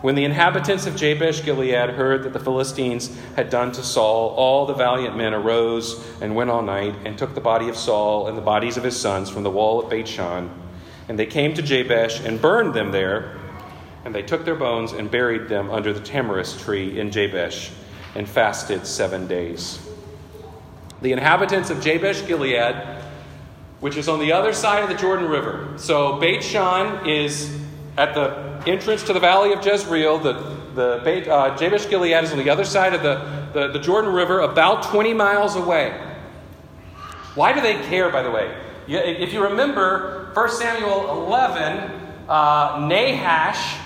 When 0.00 0.14
the 0.14 0.24
inhabitants 0.24 0.86
of 0.86 0.96
Jabesh 0.96 1.44
Gilead 1.44 1.90
heard 1.90 2.22
that 2.22 2.32
the 2.32 2.38
Philistines 2.38 3.14
had 3.36 3.50
done 3.50 3.72
to 3.72 3.82
Saul, 3.82 4.30
all 4.30 4.64
the 4.64 4.72
valiant 4.72 5.14
men 5.14 5.34
arose 5.34 6.02
and 6.22 6.34
went 6.34 6.48
all 6.48 6.62
night 6.62 6.94
and 7.04 7.18
took 7.18 7.34
the 7.34 7.40
body 7.42 7.68
of 7.68 7.76
Saul 7.76 8.28
and 8.28 8.36
the 8.38 8.42
bodies 8.42 8.78
of 8.78 8.84
his 8.84 8.98
sons 8.98 9.28
from 9.28 9.42
the 9.42 9.50
wall 9.50 9.82
at 9.82 9.90
Bethshan. 9.90 10.48
And 11.08 11.18
they 11.18 11.26
came 11.26 11.52
to 11.52 11.62
Jabesh 11.62 12.20
and 12.24 12.40
burned 12.40 12.72
them 12.72 12.92
there. 12.92 13.36
And 14.04 14.14
they 14.14 14.22
took 14.22 14.44
their 14.44 14.54
bones 14.54 14.92
and 14.92 15.10
buried 15.10 15.48
them 15.48 15.70
under 15.70 15.92
the 15.92 16.00
tamarisk 16.00 16.60
tree 16.60 16.98
in 16.98 17.10
Jabesh 17.10 17.70
and 18.14 18.28
fasted 18.28 18.86
seven 18.86 19.26
days. 19.26 19.78
The 21.02 21.12
inhabitants 21.12 21.70
of 21.70 21.80
Jabesh 21.80 22.26
Gilead, 22.26 22.74
which 23.80 23.96
is 23.96 24.08
on 24.08 24.18
the 24.18 24.32
other 24.32 24.52
side 24.52 24.82
of 24.82 24.88
the 24.88 24.96
Jordan 24.96 25.28
River. 25.28 25.74
So 25.76 26.18
Beit 26.18 26.42
Shan 26.42 27.06
is 27.06 27.56
at 27.96 28.14
the 28.14 28.62
entrance 28.66 29.02
to 29.04 29.12
the 29.12 29.20
valley 29.20 29.52
of 29.52 29.64
Jezreel. 29.64 30.18
The, 30.18 30.32
the 30.74 31.00
Beit, 31.04 31.28
uh, 31.28 31.56
Jabesh 31.56 31.88
Gilead 31.88 32.24
is 32.24 32.32
on 32.32 32.38
the 32.38 32.50
other 32.50 32.64
side 32.64 32.94
of 32.94 33.02
the, 33.02 33.50
the, 33.52 33.72
the 33.72 33.78
Jordan 33.78 34.12
River, 34.12 34.40
about 34.40 34.82
20 34.84 35.14
miles 35.14 35.56
away. 35.56 35.98
Why 37.34 37.52
do 37.52 37.60
they 37.60 37.74
care, 37.88 38.10
by 38.10 38.22
the 38.22 38.30
way? 38.30 38.54
If 38.88 39.32
you 39.32 39.42
remember 39.42 40.30
1 40.34 40.50
Samuel 40.50 41.24
11, 41.26 41.90
uh, 42.28 42.86
Nahash, 42.88 43.78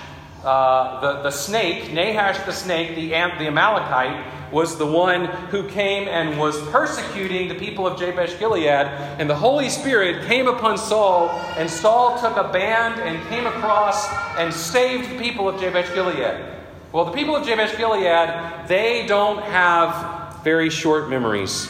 uh, 0.45 1.01
the, 1.01 1.23
the 1.23 1.31
snake, 1.31 1.91
Nahash 1.91 2.37
the 2.45 2.53
snake, 2.53 2.95
the, 2.95 3.09
the 3.09 3.47
Amalekite, 3.47 4.51
was 4.51 4.77
the 4.77 4.85
one 4.85 5.25
who 5.25 5.67
came 5.69 6.07
and 6.07 6.39
was 6.39 6.55
persecuting 6.69 7.49
the 7.49 7.55
people 7.55 7.87
of 7.87 7.99
Jabesh 7.99 8.37
Gilead. 8.37 8.85
And 9.19 9.29
the 9.29 9.35
Holy 9.35 9.69
Spirit 9.69 10.27
came 10.27 10.47
upon 10.47 10.77
Saul, 10.77 11.29
and 11.57 11.69
Saul 11.69 12.19
took 12.19 12.37
a 12.37 12.51
band 12.53 13.01
and 13.01 13.27
came 13.27 13.47
across 13.47 14.07
and 14.37 14.53
saved 14.53 15.09
the 15.09 15.17
people 15.17 15.49
of 15.49 15.59
Jabesh 15.59 15.93
Gilead. 15.93 16.45
Well, 16.91 17.05
the 17.05 17.11
people 17.11 17.35
of 17.35 17.45
Jabesh 17.45 17.75
Gilead, 17.75 18.67
they 18.67 19.05
don't 19.07 19.41
have 19.41 20.43
very 20.43 20.69
short 20.69 21.09
memories. 21.09 21.69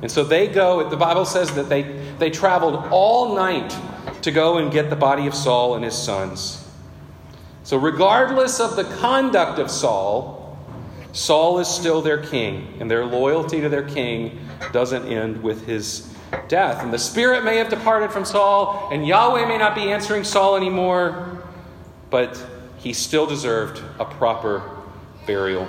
And 0.00 0.10
so 0.10 0.24
they 0.24 0.48
go, 0.48 0.88
the 0.88 0.96
Bible 0.96 1.26
says 1.26 1.54
that 1.54 1.68
they, 1.68 1.82
they 2.18 2.30
traveled 2.30 2.88
all 2.90 3.34
night 3.34 3.76
to 4.22 4.30
go 4.30 4.58
and 4.58 4.72
get 4.72 4.88
the 4.88 4.96
body 4.96 5.26
of 5.26 5.34
Saul 5.34 5.74
and 5.74 5.84
his 5.84 5.94
sons. 5.94 6.63
So, 7.64 7.78
regardless 7.78 8.60
of 8.60 8.76
the 8.76 8.84
conduct 8.84 9.58
of 9.58 9.70
Saul, 9.70 10.58
Saul 11.12 11.58
is 11.60 11.68
still 11.68 12.02
their 12.02 12.22
king, 12.22 12.76
and 12.78 12.90
their 12.90 13.06
loyalty 13.06 13.62
to 13.62 13.70
their 13.70 13.88
king 13.88 14.38
doesn't 14.72 15.06
end 15.06 15.42
with 15.42 15.66
his 15.66 16.14
death. 16.48 16.82
And 16.82 16.92
the 16.92 16.98
Spirit 16.98 17.42
may 17.42 17.56
have 17.56 17.70
departed 17.70 18.12
from 18.12 18.26
Saul, 18.26 18.90
and 18.92 19.06
Yahweh 19.06 19.46
may 19.46 19.56
not 19.56 19.74
be 19.74 19.92
answering 19.92 20.24
Saul 20.24 20.56
anymore, 20.56 21.42
but 22.10 22.44
he 22.76 22.92
still 22.92 23.26
deserved 23.26 23.82
a 23.98 24.04
proper 24.04 24.70
burial. 25.26 25.66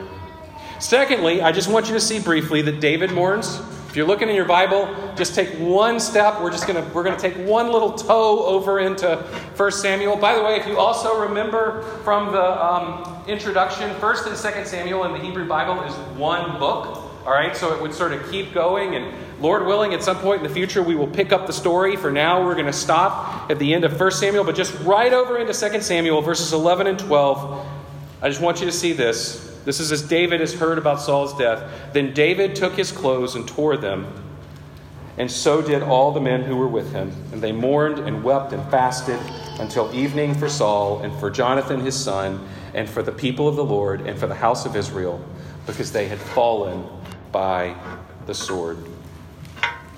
Secondly, 0.80 1.42
I 1.42 1.54
just 1.54 1.70
want 1.70 1.88
you 1.88 1.94
to 1.94 2.02
see 2.02 2.20
briefly 2.20 2.62
that 2.64 2.82
David 2.82 3.12
mourns 3.12 3.62
if 3.96 3.98
you're 4.00 4.08
looking 4.08 4.28
in 4.28 4.36
your 4.36 4.44
Bible, 4.44 4.94
just 5.16 5.36
take 5.36 5.48
one 5.52 6.02
step. 6.02 6.42
We're 6.42 6.52
just 6.52 6.68
gonna 6.68 6.86
we're 6.94 7.06
gonna 7.06 7.18
take 7.18 7.38
one 7.48 7.72
little 7.72 7.94
toe 7.94 8.46
over 8.46 8.80
into 8.80 9.16
1 9.56 9.72
Samuel. 9.72 10.18
By 10.18 10.36
the 10.36 10.44
way, 10.44 10.58
if 10.58 10.68
you 10.68 10.78
also 10.78 11.22
remember 11.22 11.82
from 12.04 12.34
the 12.34 12.44
um, 12.44 13.24
introduction, 13.26 13.90
1st 13.92 14.28
and 14.28 14.36
2nd 14.36 14.68
Samuel 14.68 15.06
in 15.06 15.14
the 15.14 15.20
Hebrew 15.20 15.48
Bible 15.48 15.82
is 15.84 15.94
one 16.18 16.60
book. 16.60 16.88
All 17.26 17.32
right, 17.32 17.56
so 17.56 17.74
it 17.74 17.82
would 17.82 17.94
sort 17.94 18.12
of 18.12 18.30
keep 18.30 18.54
going, 18.54 18.96
and 18.96 19.14
Lord 19.42 19.66
willing, 19.66 19.94
at 19.94 20.04
some 20.04 20.18
point 20.18 20.42
in 20.42 20.48
the 20.50 20.54
future, 20.54 20.84
we 20.84 20.96
will 20.96 21.08
pick 21.08 21.32
up 21.32 21.48
the 21.48 21.54
story. 21.54 21.96
For 21.96 22.12
now, 22.12 22.44
we're 22.44 22.56
going 22.56 22.66
to 22.66 22.74
stop 22.74 23.50
at 23.50 23.60
the 23.60 23.74
end 23.74 23.86
of 23.86 23.98
1 23.98 24.12
Samuel, 24.12 24.44
but 24.44 24.56
just 24.56 24.78
right 24.82 25.14
over 25.14 25.38
into 25.38 25.54
2 25.54 25.80
Samuel, 25.80 26.22
verses 26.22 26.52
11 26.52 26.88
and 26.88 27.00
12. 27.00 27.66
I 28.22 28.28
just 28.28 28.42
want 28.42 28.60
you 28.60 28.66
to 28.66 28.74
see 28.74 28.92
this. 28.92 29.55
This 29.66 29.80
is 29.80 29.92
as 29.92 30.04
David 30.04 30.40
has 30.40 30.54
heard 30.54 30.78
about 30.78 31.02
Saul's 31.02 31.36
death. 31.38 31.92
Then 31.92 32.14
David 32.14 32.56
took 32.56 32.74
his 32.74 32.92
clothes 32.92 33.36
and 33.36 33.48
tore 33.48 33.76
them, 33.76 34.08
and 35.18 35.30
so 35.30 35.62
did 35.62 35.82
all 35.82 36.12
the 36.12 36.22
men 36.22 36.44
who 36.44 36.56
were 36.56 36.68
with 36.68 36.94
him. 36.94 37.12
And 37.32 37.42
they 37.42 37.52
mourned 37.52 38.00
and 38.00 38.24
wept 38.24 38.54
and 38.54 38.64
fasted 38.70 39.20
until 39.60 39.94
evening 39.94 40.36
for 40.36 40.48
Saul 40.50 41.00
and 41.02 41.18
for 41.20 41.32
Jonathan 41.32 41.80
his 41.80 41.96
son, 41.96 42.48
and 42.74 42.88
for 42.88 43.02
the 43.02 43.12
people 43.12 43.48
of 43.48 43.56
the 43.56 43.66
Lord 43.66 44.02
and 44.02 44.20
for 44.20 44.28
the 44.28 44.36
house 44.36 44.66
of 44.66 44.76
Israel, 44.76 45.24
because 45.66 45.92
they 45.92 46.08
had 46.08 46.20
fallen 46.20 46.88
by 47.32 47.76
the 48.28 48.34
sword. 48.34 48.78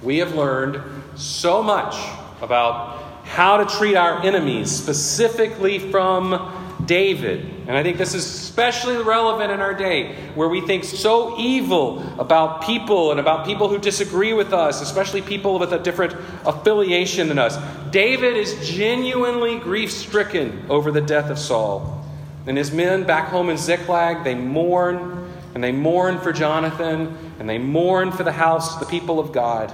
We 0.02 0.20
have 0.20 0.36
learned 0.36 0.82
so 1.16 1.62
much 1.62 1.96
about 2.42 3.04
how 3.26 3.58
to 3.58 3.66
treat 3.78 3.96
our 3.96 4.24
enemies, 4.24 4.72
specifically 4.72 5.80
from 5.80 6.57
David. 6.88 7.46
And 7.68 7.78
I 7.78 7.84
think 7.84 7.98
this 7.98 8.14
is 8.16 8.26
especially 8.26 8.98
relevant 8.98 9.52
in 9.52 9.60
our 9.60 9.74
day 9.74 10.16
where 10.34 10.50
we 10.50 10.62
think 10.62 10.84
so 10.84 11.38
evil 11.38 12.02
about 12.20 12.64
people 12.64 13.12
and 13.12 13.20
about 13.20 13.46
people 13.46 13.68
who 13.68 13.78
disagree 13.78 14.34
with 14.34 14.54
us, 14.54 14.82
especially 14.82 15.22
people 15.22 15.60
with 15.60 15.74
a 15.74 15.80
different 15.80 16.16
affiliation 16.46 17.28
than 17.28 17.38
us. 17.38 17.58
David 17.92 18.36
is 18.36 18.68
genuinely 18.68 19.60
grief 19.60 19.92
stricken 19.92 20.66
over 20.70 20.92
the 20.92 21.02
death 21.02 21.30
of 21.30 21.38
Saul. 21.38 22.06
And 22.48 22.58
his 22.58 22.72
men 22.72 23.04
back 23.04 23.28
home 23.28 23.50
in 23.50 23.58
Ziklag, 23.58 24.24
they 24.24 24.34
mourn, 24.34 25.30
and 25.54 25.64
they 25.64 25.74
mourn 25.74 26.20
for 26.20 26.32
Jonathan, 26.32 27.18
and 27.40 27.50
they 27.50 27.58
mourn 27.58 28.12
for 28.12 28.24
the 28.24 28.32
house, 28.32 28.78
the 28.78 28.86
people 28.86 29.20
of 29.20 29.34
God 29.34 29.72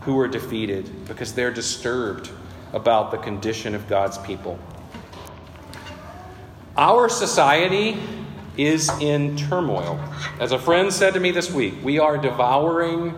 who 0.00 0.14
were 0.14 0.28
defeated 0.28 1.06
because 1.06 1.34
they're 1.34 1.52
disturbed 1.52 2.30
about 2.72 3.10
the 3.10 3.18
condition 3.18 3.74
of 3.74 3.88
God's 3.88 4.18
people. 4.18 4.58
Our 6.76 7.08
society 7.08 7.96
is 8.56 8.88
in 9.00 9.36
turmoil. 9.36 10.00
As 10.40 10.52
a 10.52 10.58
friend 10.58 10.92
said 10.92 11.14
to 11.14 11.20
me 11.20 11.30
this 11.30 11.50
week, 11.50 11.74
we 11.84 11.98
are 11.98 12.18
devouring 12.18 13.14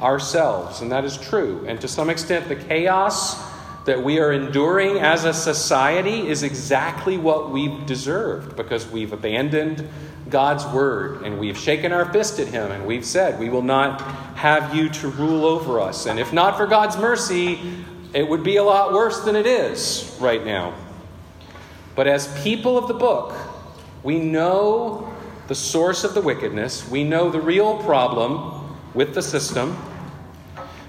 ourselves, 0.00 0.80
and 0.80 0.92
that 0.92 1.04
is 1.04 1.16
true. 1.18 1.64
And 1.66 1.80
to 1.80 1.88
some 1.88 2.08
extent, 2.08 2.48
the 2.48 2.56
chaos 2.56 3.50
that 3.84 4.02
we 4.02 4.20
are 4.20 4.32
enduring 4.32 4.98
as 4.98 5.24
a 5.24 5.32
society 5.32 6.28
is 6.28 6.42
exactly 6.42 7.18
what 7.18 7.50
we've 7.50 7.84
deserved 7.86 8.56
because 8.56 8.86
we've 8.88 9.12
abandoned 9.12 9.88
God's 10.28 10.64
word 10.66 11.22
and 11.22 11.40
we've 11.40 11.58
shaken 11.58 11.90
our 11.90 12.10
fist 12.12 12.38
at 12.38 12.46
Him 12.46 12.70
and 12.70 12.86
we've 12.86 13.04
said, 13.04 13.40
We 13.40 13.48
will 13.48 13.62
not 13.62 14.02
have 14.36 14.74
you 14.74 14.88
to 14.88 15.08
rule 15.08 15.44
over 15.44 15.80
us. 15.80 16.06
And 16.06 16.20
if 16.20 16.32
not 16.32 16.56
for 16.56 16.66
God's 16.66 16.96
mercy, 16.96 17.58
it 18.12 18.28
would 18.28 18.44
be 18.44 18.56
a 18.56 18.62
lot 18.62 18.92
worse 18.92 19.20
than 19.20 19.34
it 19.34 19.46
is 19.46 20.16
right 20.20 20.44
now. 20.44 20.74
But 21.94 22.06
as 22.06 22.28
people 22.42 22.78
of 22.78 22.88
the 22.88 22.94
book, 22.94 23.34
we 24.02 24.18
know 24.18 25.12
the 25.48 25.54
source 25.54 26.04
of 26.04 26.14
the 26.14 26.20
wickedness, 26.20 26.88
we 26.88 27.04
know 27.04 27.30
the 27.30 27.40
real 27.40 27.76
problem 27.82 28.76
with 28.94 29.14
the 29.14 29.22
system. 29.22 29.76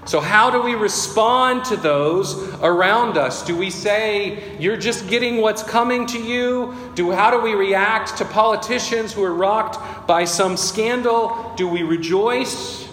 So, 0.04 0.18
how 0.18 0.50
do 0.50 0.60
we 0.60 0.74
respond 0.74 1.64
to 1.66 1.76
those 1.76 2.34
around 2.60 3.16
us? 3.16 3.44
Do 3.44 3.56
we 3.56 3.70
say, 3.70 4.56
You're 4.58 4.76
just 4.76 5.08
getting 5.08 5.40
what's 5.40 5.62
coming 5.62 6.06
to 6.08 6.20
you? 6.20 6.74
Do, 6.96 7.12
how 7.12 7.30
do 7.30 7.40
we 7.40 7.54
react 7.54 8.16
to 8.18 8.24
politicians 8.24 9.12
who 9.12 9.22
are 9.22 9.34
rocked 9.34 10.08
by 10.08 10.24
some 10.24 10.56
scandal? 10.56 11.52
Do 11.56 11.68
we 11.68 11.82
rejoice 11.82 12.88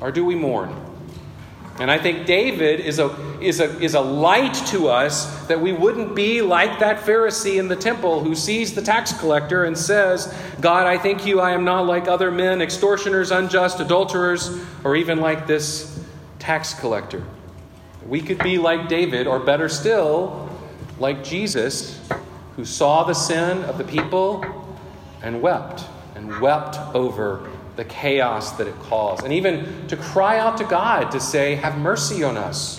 or 0.00 0.10
do 0.10 0.24
we 0.24 0.34
mourn? 0.34 0.74
And 1.78 1.90
I 1.90 1.98
think 1.98 2.26
David 2.26 2.80
is 2.80 2.98
a, 2.98 3.16
is, 3.40 3.60
a, 3.60 3.80
is 3.80 3.94
a 3.94 4.00
light 4.00 4.54
to 4.66 4.88
us 4.88 5.46
that 5.46 5.60
we 5.60 5.72
wouldn't 5.72 6.14
be 6.14 6.42
like 6.42 6.78
that 6.80 6.98
Pharisee 6.98 7.58
in 7.58 7.68
the 7.68 7.76
temple 7.76 8.22
who 8.22 8.34
sees 8.34 8.74
the 8.74 8.82
tax 8.82 9.12
collector 9.18 9.64
and 9.64 9.76
says, 9.76 10.32
God, 10.60 10.86
I 10.86 10.98
thank 10.98 11.24
you, 11.24 11.40
I 11.40 11.52
am 11.52 11.64
not 11.64 11.86
like 11.86 12.08
other 12.08 12.30
men, 12.30 12.60
extortioners, 12.60 13.30
unjust, 13.30 13.80
adulterers, 13.80 14.62
or 14.84 14.96
even 14.96 15.20
like 15.20 15.46
this 15.46 15.98
tax 16.38 16.74
collector. 16.74 17.24
We 18.06 18.20
could 18.20 18.38
be 18.40 18.58
like 18.58 18.88
David, 18.88 19.26
or 19.26 19.40
better 19.40 19.68
still, 19.68 20.50
like 20.98 21.24
Jesus, 21.24 22.00
who 22.56 22.64
saw 22.64 23.04
the 23.04 23.14
sin 23.14 23.64
of 23.64 23.78
the 23.78 23.84
people 23.84 24.44
and 25.22 25.40
wept, 25.40 25.84
and 26.16 26.40
wept 26.40 26.76
over 26.94 27.48
the 27.82 27.88
chaos 27.88 28.52
that 28.52 28.68
it 28.68 28.78
caused. 28.82 29.24
And 29.24 29.32
even 29.32 29.88
to 29.88 29.96
cry 29.96 30.38
out 30.38 30.56
to 30.58 30.64
God 30.64 31.10
to 31.10 31.20
say, 31.20 31.56
Have 31.56 31.76
mercy 31.78 32.22
on 32.22 32.36
us. 32.36 32.78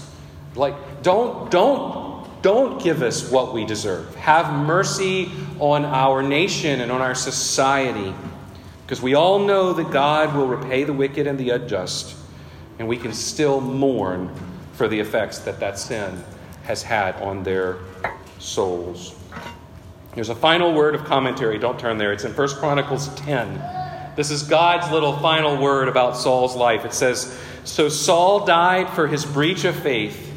Like, 0.56 0.76
don't, 1.04 1.52
don't, 1.52 2.26
don't 2.42 2.82
give 2.82 3.02
us 3.02 3.30
what 3.30 3.54
we 3.54 3.66
deserve. 3.66 4.16
Have 4.16 4.54
mercy 4.54 5.30
on 5.60 5.84
our 5.84 6.24
nation 6.24 6.80
and 6.80 6.90
on 6.90 7.02
our 7.02 7.16
society. 7.16 8.14
Because 8.86 9.02
we 9.02 9.14
all 9.14 9.40
know 9.40 9.74
that 9.74 9.92
God 9.92 10.36
will 10.36 10.48
repay 10.48 10.86
the 10.86 10.94
wicked 10.94 11.28
and 11.28 11.38
the 11.38 11.50
unjust, 11.50 12.16
and 12.80 12.88
we 12.88 12.96
can 12.96 13.14
still 13.14 13.60
mourn 13.60 14.34
for 14.74 14.88
the 14.88 15.00
effects 15.00 15.40
that 15.40 15.60
that 15.60 15.80
sin 15.80 16.24
has 16.64 16.82
had 16.82 17.16
on 17.16 17.44
their 17.44 17.80
souls. 18.40 19.16
There's 20.16 20.30
a 20.30 20.36
final 20.36 20.74
word 20.74 20.96
of 20.96 21.04
commentary. 21.04 21.58
Don't 21.58 21.80
turn 21.80 21.98
there. 21.98 22.14
It's 22.14 22.24
in 22.24 22.34
1 22.34 22.48
Chronicles 22.56 23.14
10. 23.16 23.83
This 24.16 24.30
is 24.30 24.44
God's 24.44 24.92
little 24.92 25.18
final 25.18 25.58
word 25.58 25.88
about 25.88 26.18
Saul's 26.18 26.56
life. 26.56 26.86
It 26.86 26.94
says, 26.94 27.38
So 27.64 27.90
Saul 27.90 28.46
died 28.46 28.90
for 28.90 29.08
his 29.08 29.26
breach 29.26 29.64
of 29.64 29.76
faith. 29.76 30.32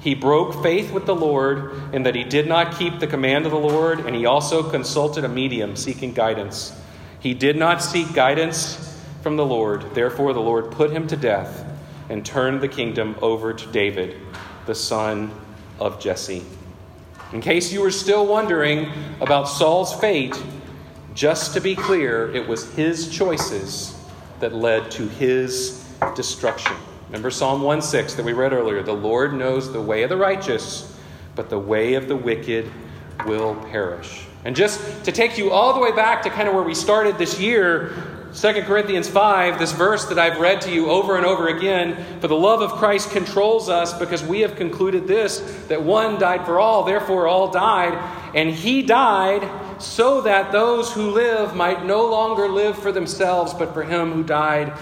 He 0.00 0.14
broke 0.14 0.62
faith 0.62 0.92
with 0.92 1.06
the 1.06 1.14
Lord 1.14 1.94
in 1.94 2.02
that 2.02 2.14
he 2.14 2.24
did 2.24 2.46
not 2.46 2.76
keep 2.76 2.98
the 2.98 3.06
command 3.06 3.46
of 3.46 3.52
the 3.52 3.58
Lord, 3.58 4.00
and 4.00 4.14
he 4.14 4.26
also 4.26 4.68
consulted 4.68 5.24
a 5.24 5.28
medium 5.28 5.76
seeking 5.76 6.12
guidance. 6.12 6.78
He 7.20 7.34
did 7.34 7.56
not 7.56 7.82
seek 7.82 8.12
guidance 8.12 9.00
from 9.22 9.36
the 9.36 9.46
Lord. 9.46 9.94
Therefore, 9.94 10.32
the 10.32 10.40
Lord 10.40 10.72
put 10.72 10.90
him 10.90 11.06
to 11.06 11.16
death 11.16 11.64
and 12.08 12.26
turned 12.26 12.60
the 12.60 12.68
kingdom 12.68 13.16
over 13.22 13.54
to 13.54 13.66
David, 13.72 14.20
the 14.66 14.74
son 14.74 15.30
of 15.78 16.00
Jesse. 16.00 16.44
In 17.32 17.40
case 17.40 17.72
you 17.72 17.80
were 17.80 17.90
still 17.90 18.26
wondering 18.26 18.90
about 19.20 19.44
Saul's 19.44 19.94
fate, 19.98 20.36
just 21.14 21.54
to 21.54 21.60
be 21.60 21.74
clear, 21.74 22.34
it 22.34 22.46
was 22.46 22.72
his 22.74 23.08
choices 23.08 23.98
that 24.40 24.54
led 24.54 24.90
to 24.92 25.08
his 25.08 25.86
destruction. 26.14 26.76
Remember 27.08 27.30
Psalm 27.30 27.62
1 27.62 27.82
6 27.82 28.14
that 28.14 28.24
we 28.24 28.32
read 28.32 28.52
earlier 28.52 28.82
the 28.82 28.92
Lord 28.92 29.34
knows 29.34 29.72
the 29.72 29.80
way 29.80 30.02
of 30.02 30.08
the 30.08 30.16
righteous, 30.16 30.98
but 31.34 31.50
the 31.50 31.58
way 31.58 31.94
of 31.94 32.08
the 32.08 32.16
wicked 32.16 32.70
will 33.26 33.54
perish. 33.70 34.26
And 34.44 34.56
just 34.56 35.04
to 35.04 35.12
take 35.12 35.38
you 35.38 35.50
all 35.50 35.74
the 35.74 35.80
way 35.80 35.92
back 35.92 36.22
to 36.22 36.30
kind 36.30 36.48
of 36.48 36.54
where 36.54 36.64
we 36.64 36.74
started 36.74 37.18
this 37.18 37.38
year, 37.38 37.92
2 38.34 38.62
Corinthians 38.62 39.08
5, 39.08 39.58
this 39.58 39.72
verse 39.72 40.06
that 40.06 40.18
I've 40.18 40.40
read 40.40 40.62
to 40.62 40.72
you 40.72 40.90
over 40.90 41.16
and 41.16 41.26
over 41.26 41.48
again, 41.48 42.02
for 42.20 42.28
the 42.28 42.34
love 42.34 42.62
of 42.62 42.72
Christ 42.72 43.10
controls 43.10 43.68
us 43.68 43.92
because 43.98 44.24
we 44.24 44.40
have 44.40 44.56
concluded 44.56 45.06
this 45.06 45.40
that 45.68 45.82
one 45.82 46.18
died 46.18 46.46
for 46.46 46.58
all, 46.58 46.82
therefore 46.82 47.26
all 47.26 47.50
died, 47.50 47.92
and 48.34 48.48
he 48.48 48.82
died 48.82 49.42
so 49.82 50.20
that 50.22 50.52
those 50.52 50.92
who 50.92 51.10
live 51.10 51.54
might 51.54 51.84
no 51.84 52.08
longer 52.08 52.48
live 52.48 52.78
for 52.78 52.92
themselves, 52.92 53.52
but 53.52 53.74
for 53.74 53.82
him 53.82 54.12
who 54.12 54.22
died 54.22 54.72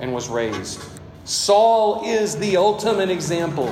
and 0.00 0.12
was 0.12 0.28
raised. 0.28 0.80
Saul 1.24 2.04
is 2.04 2.36
the 2.36 2.56
ultimate 2.56 3.10
example 3.10 3.68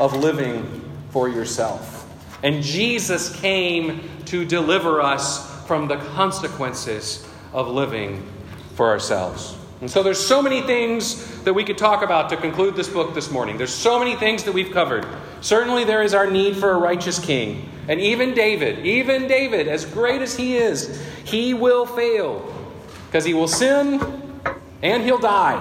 of 0.00 0.16
living 0.16 0.82
for 1.10 1.28
yourself. 1.28 2.08
And 2.42 2.62
Jesus 2.62 3.34
came 3.40 4.08
to 4.26 4.44
deliver 4.44 5.00
us 5.00 5.64
from 5.66 5.86
the 5.86 5.96
consequences 5.96 7.26
of 7.52 7.68
living 7.68 8.26
for 8.74 8.88
ourselves. 8.88 9.56
And 9.82 9.90
so 9.90 10.04
there's 10.04 10.24
so 10.24 10.40
many 10.40 10.62
things 10.62 11.42
that 11.42 11.52
we 11.52 11.64
could 11.64 11.76
talk 11.76 12.04
about 12.04 12.30
to 12.30 12.36
conclude 12.36 12.76
this 12.76 12.88
book 12.88 13.14
this 13.14 13.32
morning. 13.32 13.58
There's 13.58 13.74
so 13.74 13.98
many 13.98 14.14
things 14.14 14.44
that 14.44 14.54
we've 14.54 14.70
covered. 14.70 15.04
Certainly 15.40 15.82
there 15.86 16.04
is 16.04 16.14
our 16.14 16.30
need 16.30 16.56
for 16.56 16.70
a 16.70 16.78
righteous 16.78 17.18
king. 17.18 17.68
And 17.88 18.00
even 18.00 18.32
David, 18.32 18.86
even 18.86 19.26
David, 19.26 19.66
as 19.66 19.84
great 19.84 20.22
as 20.22 20.36
he 20.36 20.56
is, 20.56 21.04
he 21.24 21.52
will 21.52 21.84
fail 21.84 22.48
because 23.06 23.24
he 23.24 23.34
will 23.34 23.48
sin 23.48 24.00
and 24.84 25.02
he'll 25.02 25.18
die. 25.18 25.58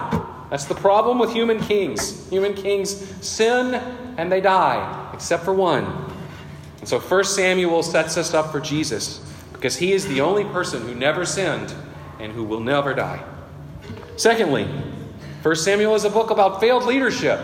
That's 0.52 0.66
the 0.66 0.76
problem 0.76 1.18
with 1.18 1.34
human 1.34 1.60
kings. 1.60 2.30
Human 2.30 2.54
kings 2.54 2.92
sin 3.26 3.74
and 4.18 4.32
they 4.32 4.40
die, 4.40 5.10
except 5.16 5.44
for 5.44 5.54
one. 5.56 5.86
And 6.78 6.88
so 6.88 7.00
1 7.00 7.24
Samuel 7.24 7.82
sets 7.82 8.18
us 8.18 8.36
up 8.36 8.52
for 8.52 8.60
Jesus 8.60 9.20
because 9.52 9.78
he 9.78 9.94
is 9.94 10.08
the 10.08 10.22
only 10.22 10.44
person 10.44 10.84
who 10.84 10.94
never 10.94 11.26
sinned 11.26 11.74
and 12.20 12.32
who 12.32 12.44
will 12.44 12.60
never 12.60 12.94
die. 12.94 13.26
Secondly, 14.18 14.66
1 15.44 15.56
Samuel 15.56 15.96
is 15.96 16.04
a 16.04 16.10
book 16.10 16.30
about 16.30 16.60
failed 16.60 16.84
leadership. 16.84 17.40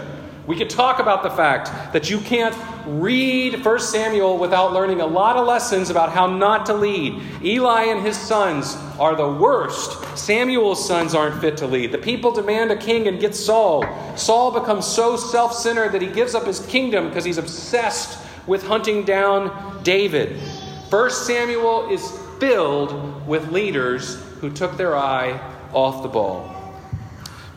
We 0.48 0.56
could 0.56 0.70
talk 0.70 1.00
about 1.00 1.24
the 1.24 1.30
fact 1.30 1.92
that 1.92 2.10
you 2.10 2.20
can't 2.20 2.56
read 2.86 3.66
1 3.66 3.80
Samuel 3.80 4.38
without 4.38 4.72
learning 4.72 5.02
a 5.02 5.06
lot 5.06 5.36
of 5.36 5.46
lessons 5.46 5.90
about 5.90 6.14
how 6.14 6.26
not 6.26 6.66
to 6.68 6.74
lead. 6.74 7.22
Eli 7.44 7.84
and 7.86 8.02
his 8.06 8.18
sons 8.18 8.78
are 8.98 9.14
the 9.14 9.28
worst. 9.28 10.18
Samuel's 10.18 10.88
sons 10.88 11.14
aren't 11.14 11.42
fit 11.42 11.58
to 11.58 11.68
lead. 11.68 11.92
The 11.92 11.98
people 11.98 12.32
demand 12.32 12.72
a 12.72 12.78
king 12.78 13.10
and 13.10 13.20
get 13.20 13.36
Saul. 13.36 13.84
Saul 14.16 14.52
becomes 14.58 14.88
so 14.88 15.18
self 15.18 15.54
centered 15.54 15.92
that 15.92 16.02
he 16.02 16.08
gives 16.08 16.34
up 16.34 16.46
his 16.46 16.66
kingdom 16.68 17.10
because 17.10 17.26
he's 17.26 17.38
obsessed 17.38 18.18
with 18.48 18.66
hunting 18.66 19.04
down 19.04 19.84
David. 19.84 20.38
1 20.90 21.10
Samuel 21.10 21.90
is 21.90 22.10
filled 22.40 23.28
with 23.28 23.52
leaders 23.52 24.16
who 24.40 24.50
took 24.50 24.78
their 24.78 24.96
eye 24.96 25.38
off 25.74 26.04
the 26.04 26.10
ball. 26.10 26.57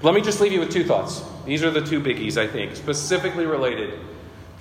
Let 0.02 0.14
me 0.14 0.22
just 0.22 0.40
leave 0.40 0.52
you 0.52 0.60
with 0.60 0.70
two 0.70 0.84
thoughts. 0.84 1.22
These 1.44 1.62
are 1.62 1.70
the 1.70 1.84
two 1.84 2.00
biggies, 2.00 2.38
I 2.38 2.46
think, 2.46 2.74
specifically 2.74 3.44
related 3.44 4.00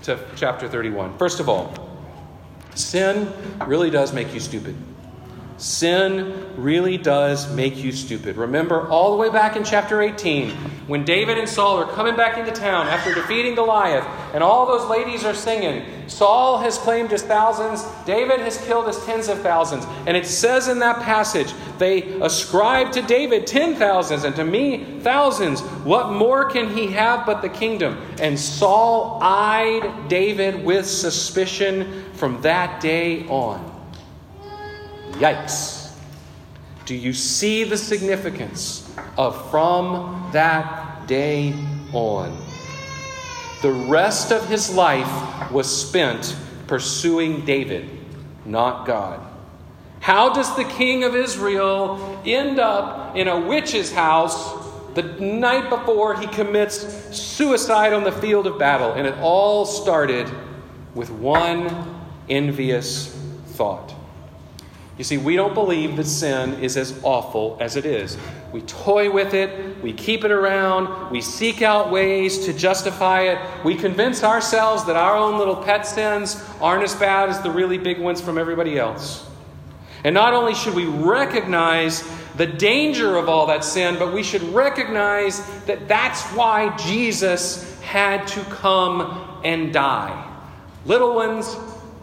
to 0.04 0.20
chapter 0.36 0.68
31. 0.68 1.18
First 1.18 1.40
of 1.40 1.48
all, 1.48 1.74
sin 2.76 3.32
really 3.66 3.90
does 3.90 4.14
make 4.14 4.34
you 4.34 4.42
stupid. 4.42 4.76
Sin 5.60 6.54
really 6.56 6.98
does 6.98 7.54
make 7.54 7.76
you 7.76 7.92
stupid. 7.92 8.38
Remember 8.38 8.88
all 8.88 9.12
the 9.12 9.18
way 9.18 9.30
back 9.30 9.58
in 9.58 9.66
chapter 9.66 10.02
18 10.02 10.52
when 10.88 11.04
David 11.04 11.38
and 11.38 11.50
Saul 11.50 11.78
are 11.78 11.92
coming 11.94 12.16
back 12.16 12.38
into 12.38 12.52
town 12.54 12.88
after 12.88 13.14
defeating 13.14 13.56
Goliath, 13.56 14.06
and 14.34 14.42
all 14.42 14.66
those 14.66 14.90
ladies 14.90 15.26
are 15.26 15.34
singing. 15.34 15.86
Saul 16.08 16.60
has 16.60 16.78
claimed 16.78 17.12
his 17.12 17.24
thousands, 17.24 17.84
David 18.06 18.40
has 18.40 18.58
killed 18.66 18.88
his 18.88 19.04
tens 19.06 19.28
of 19.28 19.42
thousands. 19.42 19.86
And 20.08 20.16
it 20.16 20.26
says 20.26 20.70
in 20.70 20.80
that 20.80 21.02
passage, 21.02 21.54
they 21.78 22.04
ascribe 22.22 22.94
to 22.94 23.02
David 23.02 23.46
ten 23.46 23.76
thousands, 23.76 24.24
and 24.24 24.36
to 24.38 24.46
me 24.46 25.00
thousands. 25.02 25.60
What 25.84 26.14
more 26.14 26.50
can 26.50 26.70
he 26.70 26.88
have 26.88 27.26
but 27.26 27.42
the 27.42 27.50
kingdom? 27.50 27.98
And 28.22 28.40
Saul 28.40 29.20
eyed 29.22 30.08
David 30.08 30.64
with 30.64 30.88
suspicion 30.88 32.06
from 32.14 32.42
that 32.44 32.80
day 32.80 33.28
on. 33.28 33.69
Yikes. 35.20 35.92
Do 36.86 36.96
you 36.96 37.12
see 37.12 37.66
the 37.66 37.78
significance 37.78 38.90
of 39.18 39.52
from 39.52 40.30
that 40.32 41.08
day 41.08 41.54
on? 41.92 42.36
The 43.62 43.72
rest 43.72 44.32
of 44.32 44.48
his 44.48 44.74
life 44.74 45.52
was 45.52 45.68
spent 45.68 46.38
pursuing 46.68 47.44
David, 47.44 47.90
not 48.46 48.88
God. 48.88 49.20
How 50.00 50.34
does 50.34 50.56
the 50.56 50.64
king 50.64 51.04
of 51.04 51.14
Israel 51.14 52.22
end 52.26 52.58
up 52.58 53.18
in 53.18 53.28
a 53.28 53.38
witch's 53.38 53.92
house 53.92 54.58
the 54.94 55.04
night 55.04 55.70
before 55.70 56.18
he 56.18 56.28
commits 56.28 56.78
suicide 57.16 57.92
on 57.92 58.06
the 58.06 58.14
field 58.14 58.48
of 58.48 58.58
battle? 58.58 58.94
And 58.94 59.06
it 59.06 59.16
all 59.20 59.66
started 59.66 60.32
with 60.96 61.10
one 61.10 62.02
envious 62.30 63.14
thought. 63.48 63.99
You 65.00 65.06
see, 65.06 65.18
we 65.18 65.38
don't 65.38 65.54
believe 65.54 65.96
that 65.96 66.08
sin 66.08 66.62
is 66.62 66.76
as 66.76 67.00
awful 67.04 67.56
as 67.62 67.78
it 67.78 67.86
is. 67.86 68.18
We 68.52 68.60
toy 68.64 69.10
with 69.10 69.34
it, 69.34 69.82
we 69.82 69.94
keep 69.94 70.26
it 70.26 70.32
around, 70.32 71.10
we 71.10 71.22
seek 71.22 71.62
out 71.62 71.90
ways 71.90 72.46
to 72.48 72.52
justify 72.52 73.22
it. 73.22 73.40
We 73.64 73.76
convince 73.76 74.26
ourselves 74.26 74.84
that 74.88 74.98
our 74.98 75.16
own 75.16 75.38
little 75.38 75.56
pet 75.56 75.88
sins 75.88 76.44
aren't 76.60 76.84
as 76.84 76.94
bad 76.96 77.30
as 77.30 77.42
the 77.42 77.50
really 77.50 77.78
big 77.78 77.98
ones 77.98 78.20
from 78.20 78.38
everybody 78.38 78.78
else. 78.78 79.26
And 80.04 80.14
not 80.14 80.34
only 80.34 80.54
should 80.54 80.76
we 80.76 80.86
recognize 80.86 82.04
the 82.36 82.48
danger 82.48 83.16
of 83.16 83.30
all 83.30 83.46
that 83.48 83.64
sin, 83.64 83.96
but 83.98 84.14
we 84.14 84.22
should 84.22 84.44
recognize 84.54 85.40
that 85.64 85.88
that's 85.88 86.24
why 86.34 86.76
Jesus 86.76 87.80
had 87.80 88.28
to 88.28 88.42
come 88.42 89.40
and 89.46 89.72
die. 89.72 90.30
Little 90.86 91.16
ones, 91.16 91.56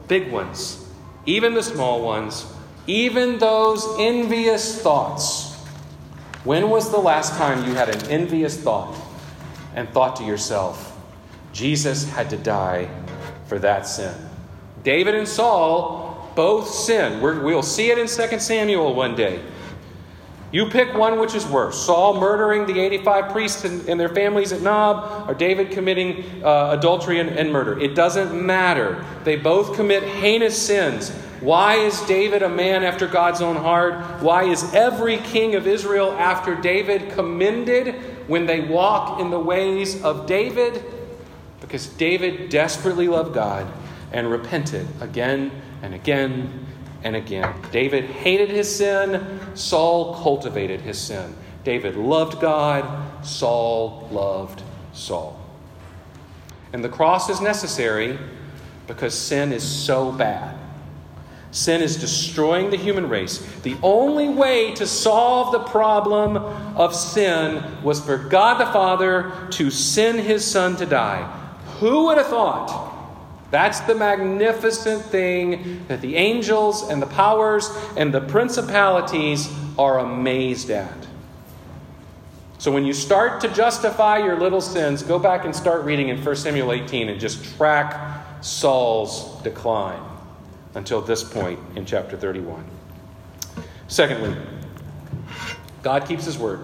big 0.08 0.32
ones, 0.32 0.82
even 1.26 1.52
the 1.52 1.62
small 1.62 2.00
ones 2.00 2.54
even 2.86 3.38
those 3.38 3.86
envious 3.98 4.80
thoughts. 4.80 5.54
When 6.44 6.70
was 6.70 6.90
the 6.90 6.98
last 6.98 7.34
time 7.34 7.66
you 7.66 7.74
had 7.74 7.88
an 7.88 8.08
envious 8.08 8.56
thought 8.56 8.96
and 9.74 9.88
thought 9.90 10.16
to 10.16 10.24
yourself, 10.24 10.96
Jesus 11.52 12.08
had 12.08 12.30
to 12.30 12.36
die 12.36 12.88
for 13.46 13.58
that 13.58 13.86
sin? 13.86 14.14
David 14.84 15.16
and 15.16 15.26
Saul 15.26 16.30
both 16.36 16.68
sinned. 16.68 17.20
we 17.22 17.54
will 17.54 17.62
see 17.62 17.90
it 17.90 17.98
in 17.98 18.06
2 18.06 18.38
Samuel 18.38 18.94
one 18.94 19.16
day. 19.16 19.42
You 20.52 20.70
pick 20.70 20.94
one 20.94 21.18
which 21.18 21.34
is 21.34 21.44
worse 21.44 21.84
Saul 21.84 22.20
murdering 22.20 22.66
the 22.66 22.78
85 22.78 23.32
priests 23.32 23.64
and, 23.64 23.86
and 23.88 23.98
their 23.98 24.08
families 24.08 24.52
at 24.52 24.62
Nob, 24.62 25.28
or 25.28 25.34
David 25.34 25.72
committing 25.72 26.24
uh, 26.44 26.70
adultery 26.70 27.18
and, 27.18 27.30
and 27.30 27.52
murder. 27.52 27.78
It 27.80 27.94
doesn't 27.94 28.46
matter. 28.46 29.04
They 29.24 29.36
both 29.36 29.74
commit 29.74 30.04
heinous 30.04 30.60
sins. 30.60 31.10
Why 31.46 31.76
is 31.76 32.00
David 32.06 32.42
a 32.42 32.48
man 32.48 32.82
after 32.82 33.06
God's 33.06 33.40
own 33.40 33.54
heart? 33.54 34.20
Why 34.20 34.42
is 34.42 34.74
every 34.74 35.18
king 35.18 35.54
of 35.54 35.68
Israel 35.68 36.10
after 36.10 36.56
David 36.56 37.12
commended 37.12 37.94
when 38.26 38.46
they 38.46 38.62
walk 38.62 39.20
in 39.20 39.30
the 39.30 39.38
ways 39.38 40.02
of 40.02 40.26
David? 40.26 40.82
Because 41.60 41.86
David 41.86 42.48
desperately 42.48 43.06
loved 43.06 43.32
God 43.32 43.72
and 44.10 44.28
repented 44.28 44.88
again 45.00 45.52
and 45.82 45.94
again 45.94 46.66
and 47.04 47.14
again. 47.14 47.54
David 47.70 48.06
hated 48.06 48.50
his 48.50 48.74
sin, 48.74 49.38
Saul 49.54 50.20
cultivated 50.20 50.80
his 50.80 50.98
sin. 50.98 51.32
David 51.62 51.94
loved 51.94 52.40
God, 52.40 53.24
Saul 53.24 54.08
loved 54.10 54.64
Saul. 54.92 55.40
And 56.72 56.82
the 56.82 56.88
cross 56.88 57.30
is 57.30 57.40
necessary 57.40 58.18
because 58.88 59.14
sin 59.14 59.52
is 59.52 59.62
so 59.62 60.10
bad. 60.10 60.55
Sin 61.56 61.80
is 61.80 61.96
destroying 61.96 62.68
the 62.68 62.76
human 62.76 63.08
race. 63.08 63.38
The 63.62 63.78
only 63.82 64.28
way 64.28 64.74
to 64.74 64.86
solve 64.86 65.52
the 65.52 65.60
problem 65.60 66.36
of 66.36 66.94
sin 66.94 67.64
was 67.82 67.98
for 67.98 68.18
God 68.18 68.60
the 68.60 68.70
Father 68.70 69.32
to 69.52 69.70
send 69.70 70.20
his 70.20 70.44
Son 70.44 70.76
to 70.76 70.84
die. 70.84 71.22
Who 71.78 72.04
would 72.04 72.18
have 72.18 72.26
thought? 72.26 72.92
That's 73.50 73.80
the 73.80 73.94
magnificent 73.94 75.02
thing 75.06 75.86
that 75.88 76.02
the 76.02 76.16
angels 76.16 76.90
and 76.90 77.00
the 77.00 77.06
powers 77.06 77.70
and 77.96 78.12
the 78.12 78.20
principalities 78.20 79.48
are 79.78 80.00
amazed 80.00 80.68
at. 80.68 81.06
So 82.58 82.70
when 82.70 82.84
you 82.84 82.92
start 82.92 83.40
to 83.40 83.48
justify 83.48 84.18
your 84.18 84.38
little 84.38 84.60
sins, 84.60 85.02
go 85.02 85.18
back 85.18 85.46
and 85.46 85.56
start 85.56 85.84
reading 85.84 86.10
in 86.10 86.22
1 86.22 86.36
Samuel 86.36 86.72
18 86.72 87.08
and 87.08 87.18
just 87.18 87.56
track 87.56 88.44
Saul's 88.44 89.40
decline 89.42 90.15
until 90.76 91.00
this 91.00 91.24
point 91.24 91.58
in 91.74 91.84
chapter 91.86 92.16
31. 92.16 92.64
Secondly, 93.88 94.36
God 95.82 96.06
keeps 96.06 96.24
his 96.24 96.38
word. 96.38 96.60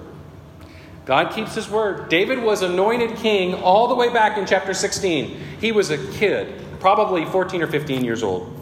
God 1.07 1.33
keeps 1.35 1.55
his 1.55 1.69
word. 1.69 2.09
David 2.09 2.41
was 2.41 2.63
anointed 2.63 3.17
king 3.17 3.55
all 3.55 3.89
the 3.89 3.95
way 3.95 4.13
back 4.13 4.39
in 4.39 4.47
chapter 4.47 4.75
16. 4.75 5.37
He 5.61 5.73
was 5.73 5.91
a 5.91 5.99
kid, 6.13 6.63
probably 6.79 7.25
14 7.25 7.63
or 7.63 7.67
15 7.67 8.05
years 8.05 8.23
old. 8.23 8.59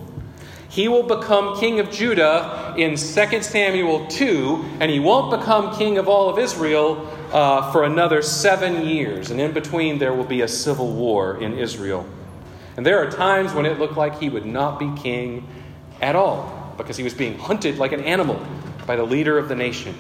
He 0.68 0.86
will 0.86 1.02
become 1.02 1.58
king 1.58 1.80
of 1.80 1.90
Judah 1.90 2.74
in 2.78 2.90
2 2.92 2.96
Samuel 3.42 4.06
2, 4.06 4.64
and 4.78 4.88
he 4.88 5.00
won't 5.00 5.36
become 5.36 5.76
king 5.76 5.98
of 5.98 6.08
all 6.08 6.30
of 6.30 6.38
Israel 6.38 7.08
uh, 7.32 7.72
for 7.72 7.82
another 7.82 8.22
seven 8.22 8.86
years. 8.86 9.32
And 9.32 9.40
in 9.40 9.52
between, 9.52 9.98
there 9.98 10.14
will 10.14 10.24
be 10.24 10.42
a 10.42 10.48
civil 10.48 10.92
war 10.92 11.42
in 11.42 11.58
Israel. 11.58 12.06
And 12.76 12.86
there 12.86 12.98
are 12.98 13.10
times 13.10 13.52
when 13.52 13.66
it 13.66 13.78
looked 13.78 13.96
like 13.96 14.18
he 14.18 14.28
would 14.28 14.46
not 14.46 14.78
be 14.78 14.90
king 15.00 15.46
at 16.00 16.16
all 16.16 16.74
because 16.76 16.96
he 16.96 17.02
was 17.02 17.14
being 17.14 17.38
hunted 17.38 17.78
like 17.78 17.92
an 17.92 18.00
animal 18.00 18.44
by 18.86 18.96
the 18.96 19.04
leader 19.04 19.38
of 19.38 19.48
the 19.48 19.54
nation. 19.54 19.94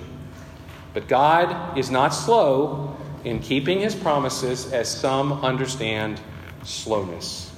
But 0.94 1.08
God 1.08 1.78
is 1.78 1.90
not 1.90 2.08
slow 2.08 2.96
in 3.24 3.38
keeping 3.40 3.80
his 3.80 3.94
promises, 3.94 4.72
as 4.72 4.88
some 4.88 5.44
understand 5.44 6.20
slowness. 6.64 7.52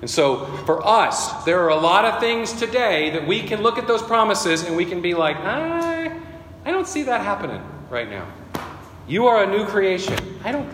And 0.00 0.10
so, 0.10 0.44
for 0.66 0.86
us, 0.86 1.44
there 1.44 1.62
are 1.62 1.70
a 1.70 1.76
lot 1.76 2.04
of 2.04 2.20
things 2.20 2.52
today 2.52 3.10
that 3.10 3.26
we 3.26 3.42
can 3.42 3.62
look 3.62 3.78
at 3.78 3.86
those 3.86 4.02
promises 4.02 4.62
and 4.62 4.76
we 4.76 4.84
can 4.84 5.00
be 5.00 5.14
like, 5.14 5.36
I, 5.38 6.14
I 6.64 6.70
don't 6.70 6.86
see 6.86 7.04
that 7.04 7.22
happening 7.22 7.62
right 7.88 8.08
now. 8.08 8.26
You 9.08 9.26
are 9.26 9.42
a 9.42 9.46
new 9.46 9.64
creation. 9.64 10.18
I 10.44 10.52
don't, 10.52 10.68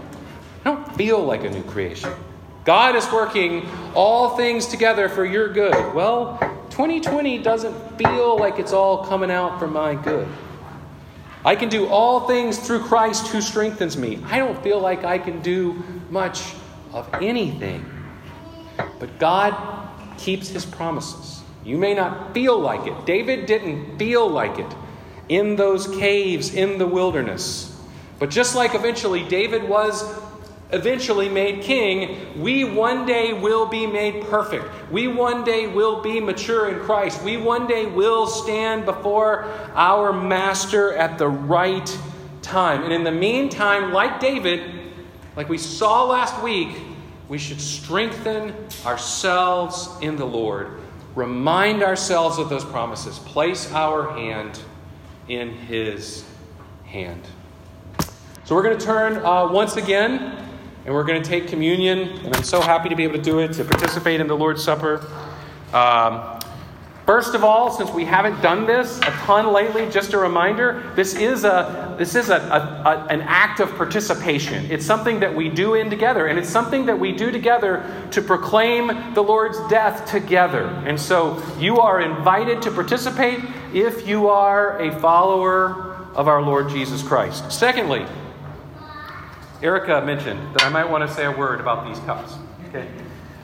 I 0.65 0.75
don't 0.75 0.97
feel 0.97 1.23
like 1.23 1.45
a 1.45 1.51
new 1.51 1.63
creation. 1.63 2.13
God 2.65 2.95
is 2.95 3.11
working 3.11 3.69
all 3.95 4.37
things 4.37 4.67
together 4.67 5.09
for 5.09 5.25
your 5.25 5.53
good. 5.53 5.95
Well, 5.95 6.39
2020 6.71 7.39
doesn't 7.39 7.99
feel 7.99 8.39
like 8.39 8.59
it's 8.59 8.73
all 8.73 9.05
coming 9.05 9.31
out 9.31 9.59
for 9.59 9.67
my 9.67 9.95
good. 9.95 10.29
I 11.45 11.57
can 11.57 11.69
do 11.69 11.89
all 11.89 12.29
things 12.29 12.59
through 12.59 12.85
Christ 12.85 13.29
who 13.29 13.41
strengthens 13.41 13.97
me. 13.97 14.21
I 14.27 14.39
don't 14.39 14.63
feel 14.63 14.81
like 14.81 15.03
I 15.03 15.19
can 15.19 15.43
do 15.43 15.83
much 16.09 16.55
of 16.93 17.13
anything. 17.15 17.85
But 18.77 19.19
God 19.19 19.89
keeps 20.17 20.49
his 20.49 20.65
promises. 20.65 21.43
You 21.65 21.79
may 21.79 21.95
not 21.95 22.33
feel 22.33 22.59
like 22.59 22.87
it. 22.87 23.07
David 23.07 23.47
didn't 23.47 23.99
feel 23.99 24.29
like 24.29 24.59
it 24.59 24.73
in 25.29 25.57
those 25.57 25.89
caves 25.97 26.55
in 26.55 26.79
the 26.79 26.87
wilderness. 26.87 27.77
But 28.21 28.31
just 28.31 28.55
like 28.55 28.77
eventually 28.77 29.25
David 29.25 29.69
was 29.69 30.05
eventually 30.73 31.29
made 31.29 31.63
king, 31.63 32.41
we 32.41 32.65
one 32.65 33.05
day 33.05 33.33
will 33.33 33.67
be 33.67 33.87
made 33.87 34.25
perfect. 34.25 34.65
We 34.91 35.07
one 35.07 35.45
day 35.45 35.67
will 35.67 36.01
be 36.01 36.19
mature 36.21 36.71
in 36.71 36.81
Christ. 36.81 37.23
We 37.23 37.37
one 37.37 37.67
day 37.67 37.87
will 37.87 38.27
stand 38.27 38.87
before 38.87 39.45
our 39.75 40.13
Master 40.13 40.95
at 40.95 41.19
the 41.19 41.29
right 41.29 41.99
time. 42.41 42.85
And 42.85 42.93
in 42.93 43.05
the 43.05 43.13
meantime, 43.13 43.93
like 43.93 44.19
David, 44.19 44.93
like 45.37 45.49
we 45.49 45.59
saw 45.59 46.05
last 46.05 46.43
week, 46.43 46.77
we 47.29 47.39
should 47.39 47.61
strengthen 47.61 48.55
ourselves 48.85 49.89
in 50.01 50.17
the 50.17 50.27
Lord. 50.27 50.81
Remind 51.15 51.83
ourselves 51.83 52.39
of 52.39 52.49
those 52.49 52.65
promises. 52.65 53.19
Place 53.19 53.71
our 53.73 54.13
hand 54.13 54.59
in 55.29 55.51
His 55.51 56.25
hand. 56.85 57.23
So 58.45 58.55
we're 58.55 58.63
going 58.63 58.79
to 58.79 58.85
turn 58.85 59.25
uh, 59.25 59.49
once 59.51 59.77
again 59.77 60.52
and 60.85 60.95
we're 60.95 61.05
going 61.05 61.23
to 61.23 61.29
take 61.29 61.49
communion. 61.49 62.09
And 62.25 62.35
I'm 62.35 62.43
so 62.43 62.61
happy 62.61 62.89
to 62.89 62.97
be 62.97 63.05
able 63.05 63.17
to 63.17 63.23
do 63.23 63.39
it, 63.39 63.53
to 63.55 63.65
participate 63.65 64.21
in 64.21 64.27
the 64.27 64.37
Lord's 64.37 64.63
Supper. 64.63 65.07
Um, 65.73 66.41
first 67.07 67.35
of 67.35 67.45
all, 67.45 67.71
since 67.71 67.91
we 67.91 68.05
haven't 68.05 68.41
done 68.43 68.67
this 68.67 68.99
a 68.99 69.11
ton 69.25 69.53
lately, 69.53 69.89
just 69.91 70.13
a 70.13 70.19
reminder: 70.19 70.93
this 70.97 71.15
is 71.15 71.45
a 71.45 71.95
this 71.99 72.15
is 72.15 72.31
a, 72.31 72.37
a, 72.37 72.39
a, 72.39 73.07
an 73.11 73.21
act 73.23 73.61
of 73.61 73.71
participation. 73.77 74.71
It's 74.71 74.85
something 74.85 75.21
that 75.21 75.35
we 75.35 75.49
do 75.49 75.75
in 75.75 75.89
together, 75.89 76.27
and 76.27 76.39
it's 76.39 76.49
something 76.49 76.87
that 76.87 76.99
we 76.99 77.13
do 77.13 77.31
together 77.31 77.85
to 78.11 78.23
proclaim 78.23 79.15
the 79.15 79.23
Lord's 79.23 79.59
death 79.69 80.11
together. 80.11 80.65
And 80.87 80.99
so, 80.99 81.43
you 81.59 81.79
are 81.79 82.01
invited 82.01 82.61
to 82.63 82.71
participate 82.71 83.41
if 83.73 84.07
you 84.07 84.29
are 84.29 84.81
a 84.81 84.99
follower 85.01 85.97
of 86.15 86.29
our 86.29 86.43
Lord 86.43 86.69
Jesus 86.69 87.03
Christ. 87.03 87.53
Secondly. 87.53 88.05
Erica 89.63 90.05
mentioned 90.05 90.55
that 90.55 90.65
I 90.65 90.69
might 90.69 90.91
want 90.91 91.09
to 91.09 91.15
say 91.15 91.25
a 91.25 91.31
word 91.31 91.61
about 91.61 91.87
these 91.87 91.99
cups. 92.05 92.35
Okay? 92.69 92.89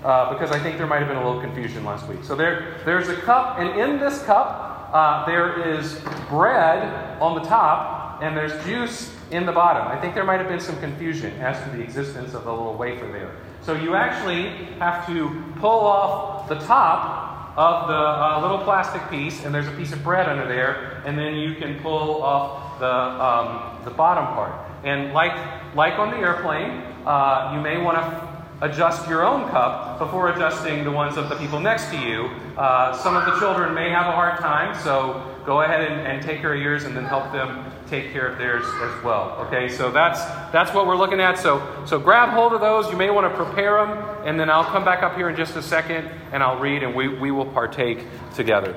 Uh, 0.03 0.33
because 0.33 0.51
I 0.51 0.59
think 0.59 0.77
there 0.77 0.87
might 0.87 0.99
have 0.99 1.09
been 1.09 1.17
a 1.17 1.25
little 1.25 1.41
confusion 1.41 1.85
last 1.85 2.09
week. 2.09 2.25
So 2.25 2.35
there, 2.35 2.77
there's 2.85 3.09
a 3.09 3.17
cup, 3.17 3.59
and 3.59 3.79
in 3.79 3.99
this 3.99 4.23
cup, 4.25 4.91
uh, 4.93 5.27
there 5.27 5.63
is 5.75 6.01
bread 6.29 7.21
on 7.21 7.41
the 7.41 7.49
top, 7.49 8.23
and 8.23 8.37
there's 8.37 8.65
juice 8.65 9.15
in 9.31 9.47
the 9.47 9.53
bottom. 9.53 9.87
I 9.87 10.01
think 10.01 10.15
there 10.15 10.25
might 10.25 10.39
have 10.39 10.49
been 10.49 10.61
some 10.61 10.79
confusion 10.81 11.33
as 11.41 11.63
to 11.65 11.77
the 11.77 11.83
existence 11.83 12.35
of 12.35 12.45
the 12.45 12.51
little 12.51 12.75
wafer 12.75 13.07
there. 13.07 13.33
So 13.63 13.75
you 13.75 13.95
actually 13.95 14.49
have 14.79 15.07
to 15.07 15.45
pull 15.57 15.87
off 15.87 16.49
the 16.49 16.59
top 16.61 17.57
of 17.57 17.89
the 17.89 17.95
uh, 17.95 18.41
little 18.41 18.59
plastic 18.59 19.09
piece, 19.11 19.45
and 19.45 19.55
there's 19.55 19.69
a 19.69 19.73
piece 19.73 19.93
of 19.93 20.03
bread 20.03 20.29
under 20.29 20.47
there, 20.47 21.03
and 21.05 21.19
then 21.19 21.35
you 21.35 21.57
can 21.57 21.79
pull 21.81 22.23
off 22.23 22.79
the, 22.79 22.87
um, 22.87 23.85
the 23.85 23.91
bottom 23.91 24.27
part. 24.35 24.68
And 24.85 25.13
like, 25.13 25.33
like 25.75 25.99
on 25.99 26.11
the 26.11 26.19
airplane, 26.19 26.83
uh, 27.07 27.53
you 27.55 27.61
may 27.61 27.81
want 27.81 27.97
to 27.97 28.29
adjust 28.61 29.09
your 29.09 29.25
own 29.25 29.49
cup 29.51 29.99
before 29.99 30.31
adjusting 30.31 30.83
the 30.85 30.91
ones 30.91 31.17
of 31.17 31.29
the 31.29 31.37
people 31.37 31.61
next 31.61 31.91
to 31.91 31.99
you. 31.99 32.29
Uh, 32.57 32.97
some 32.97 33.17
of 33.17 33.25
the 33.25 33.39
children 33.39 33.73
may 33.73 33.89
have 33.89 34.07
a 34.07 34.13
hard 34.13 34.39
time, 34.41 34.75
so 34.83 35.25
go 35.47 35.63
ahead 35.63 35.89
and, 35.91 36.07
and, 36.07 36.23
take 36.23 36.41
care 36.41 36.55
of 36.55 36.61
yours 36.61 36.83
and 36.83 36.97
then 36.97 37.05
help 37.05 37.31
them 37.33 37.65
take 37.89 38.13
care 38.13 38.27
of 38.27 38.37
theirs 38.37 38.65
as 38.83 39.05
well. 39.05 39.37
Okay, 39.47 39.69
so 39.69 39.93
that's 39.93 40.25
that's 40.51 40.75
what 40.75 40.87
we're 40.87 40.97
looking 40.97 41.21
at. 41.21 41.39
So 41.39 41.85
so 41.87 42.01
grab 42.01 42.31
hold 42.31 42.53
of 42.53 42.61
those. 42.61 42.91
You 42.91 42.97
may 42.97 43.11
want 43.11 43.33
to 43.33 43.45
prepare 43.45 43.87
them, 43.87 43.97
and 44.27 44.39
then 44.39 44.51
I'll 44.51 44.65
come 44.65 44.85
back 44.85 45.05
up 45.05 45.15
here 45.17 45.29
in 45.29 45.37
just 45.37 45.57
a 45.57 45.63
second 45.63 46.11
and 46.33 46.43
I'll 46.43 46.59
read 46.59 46.83
and 46.83 46.95
we, 46.95 47.09
we 47.09 47.31
will 47.31 47.47
partake 47.47 48.05
together. 48.35 48.75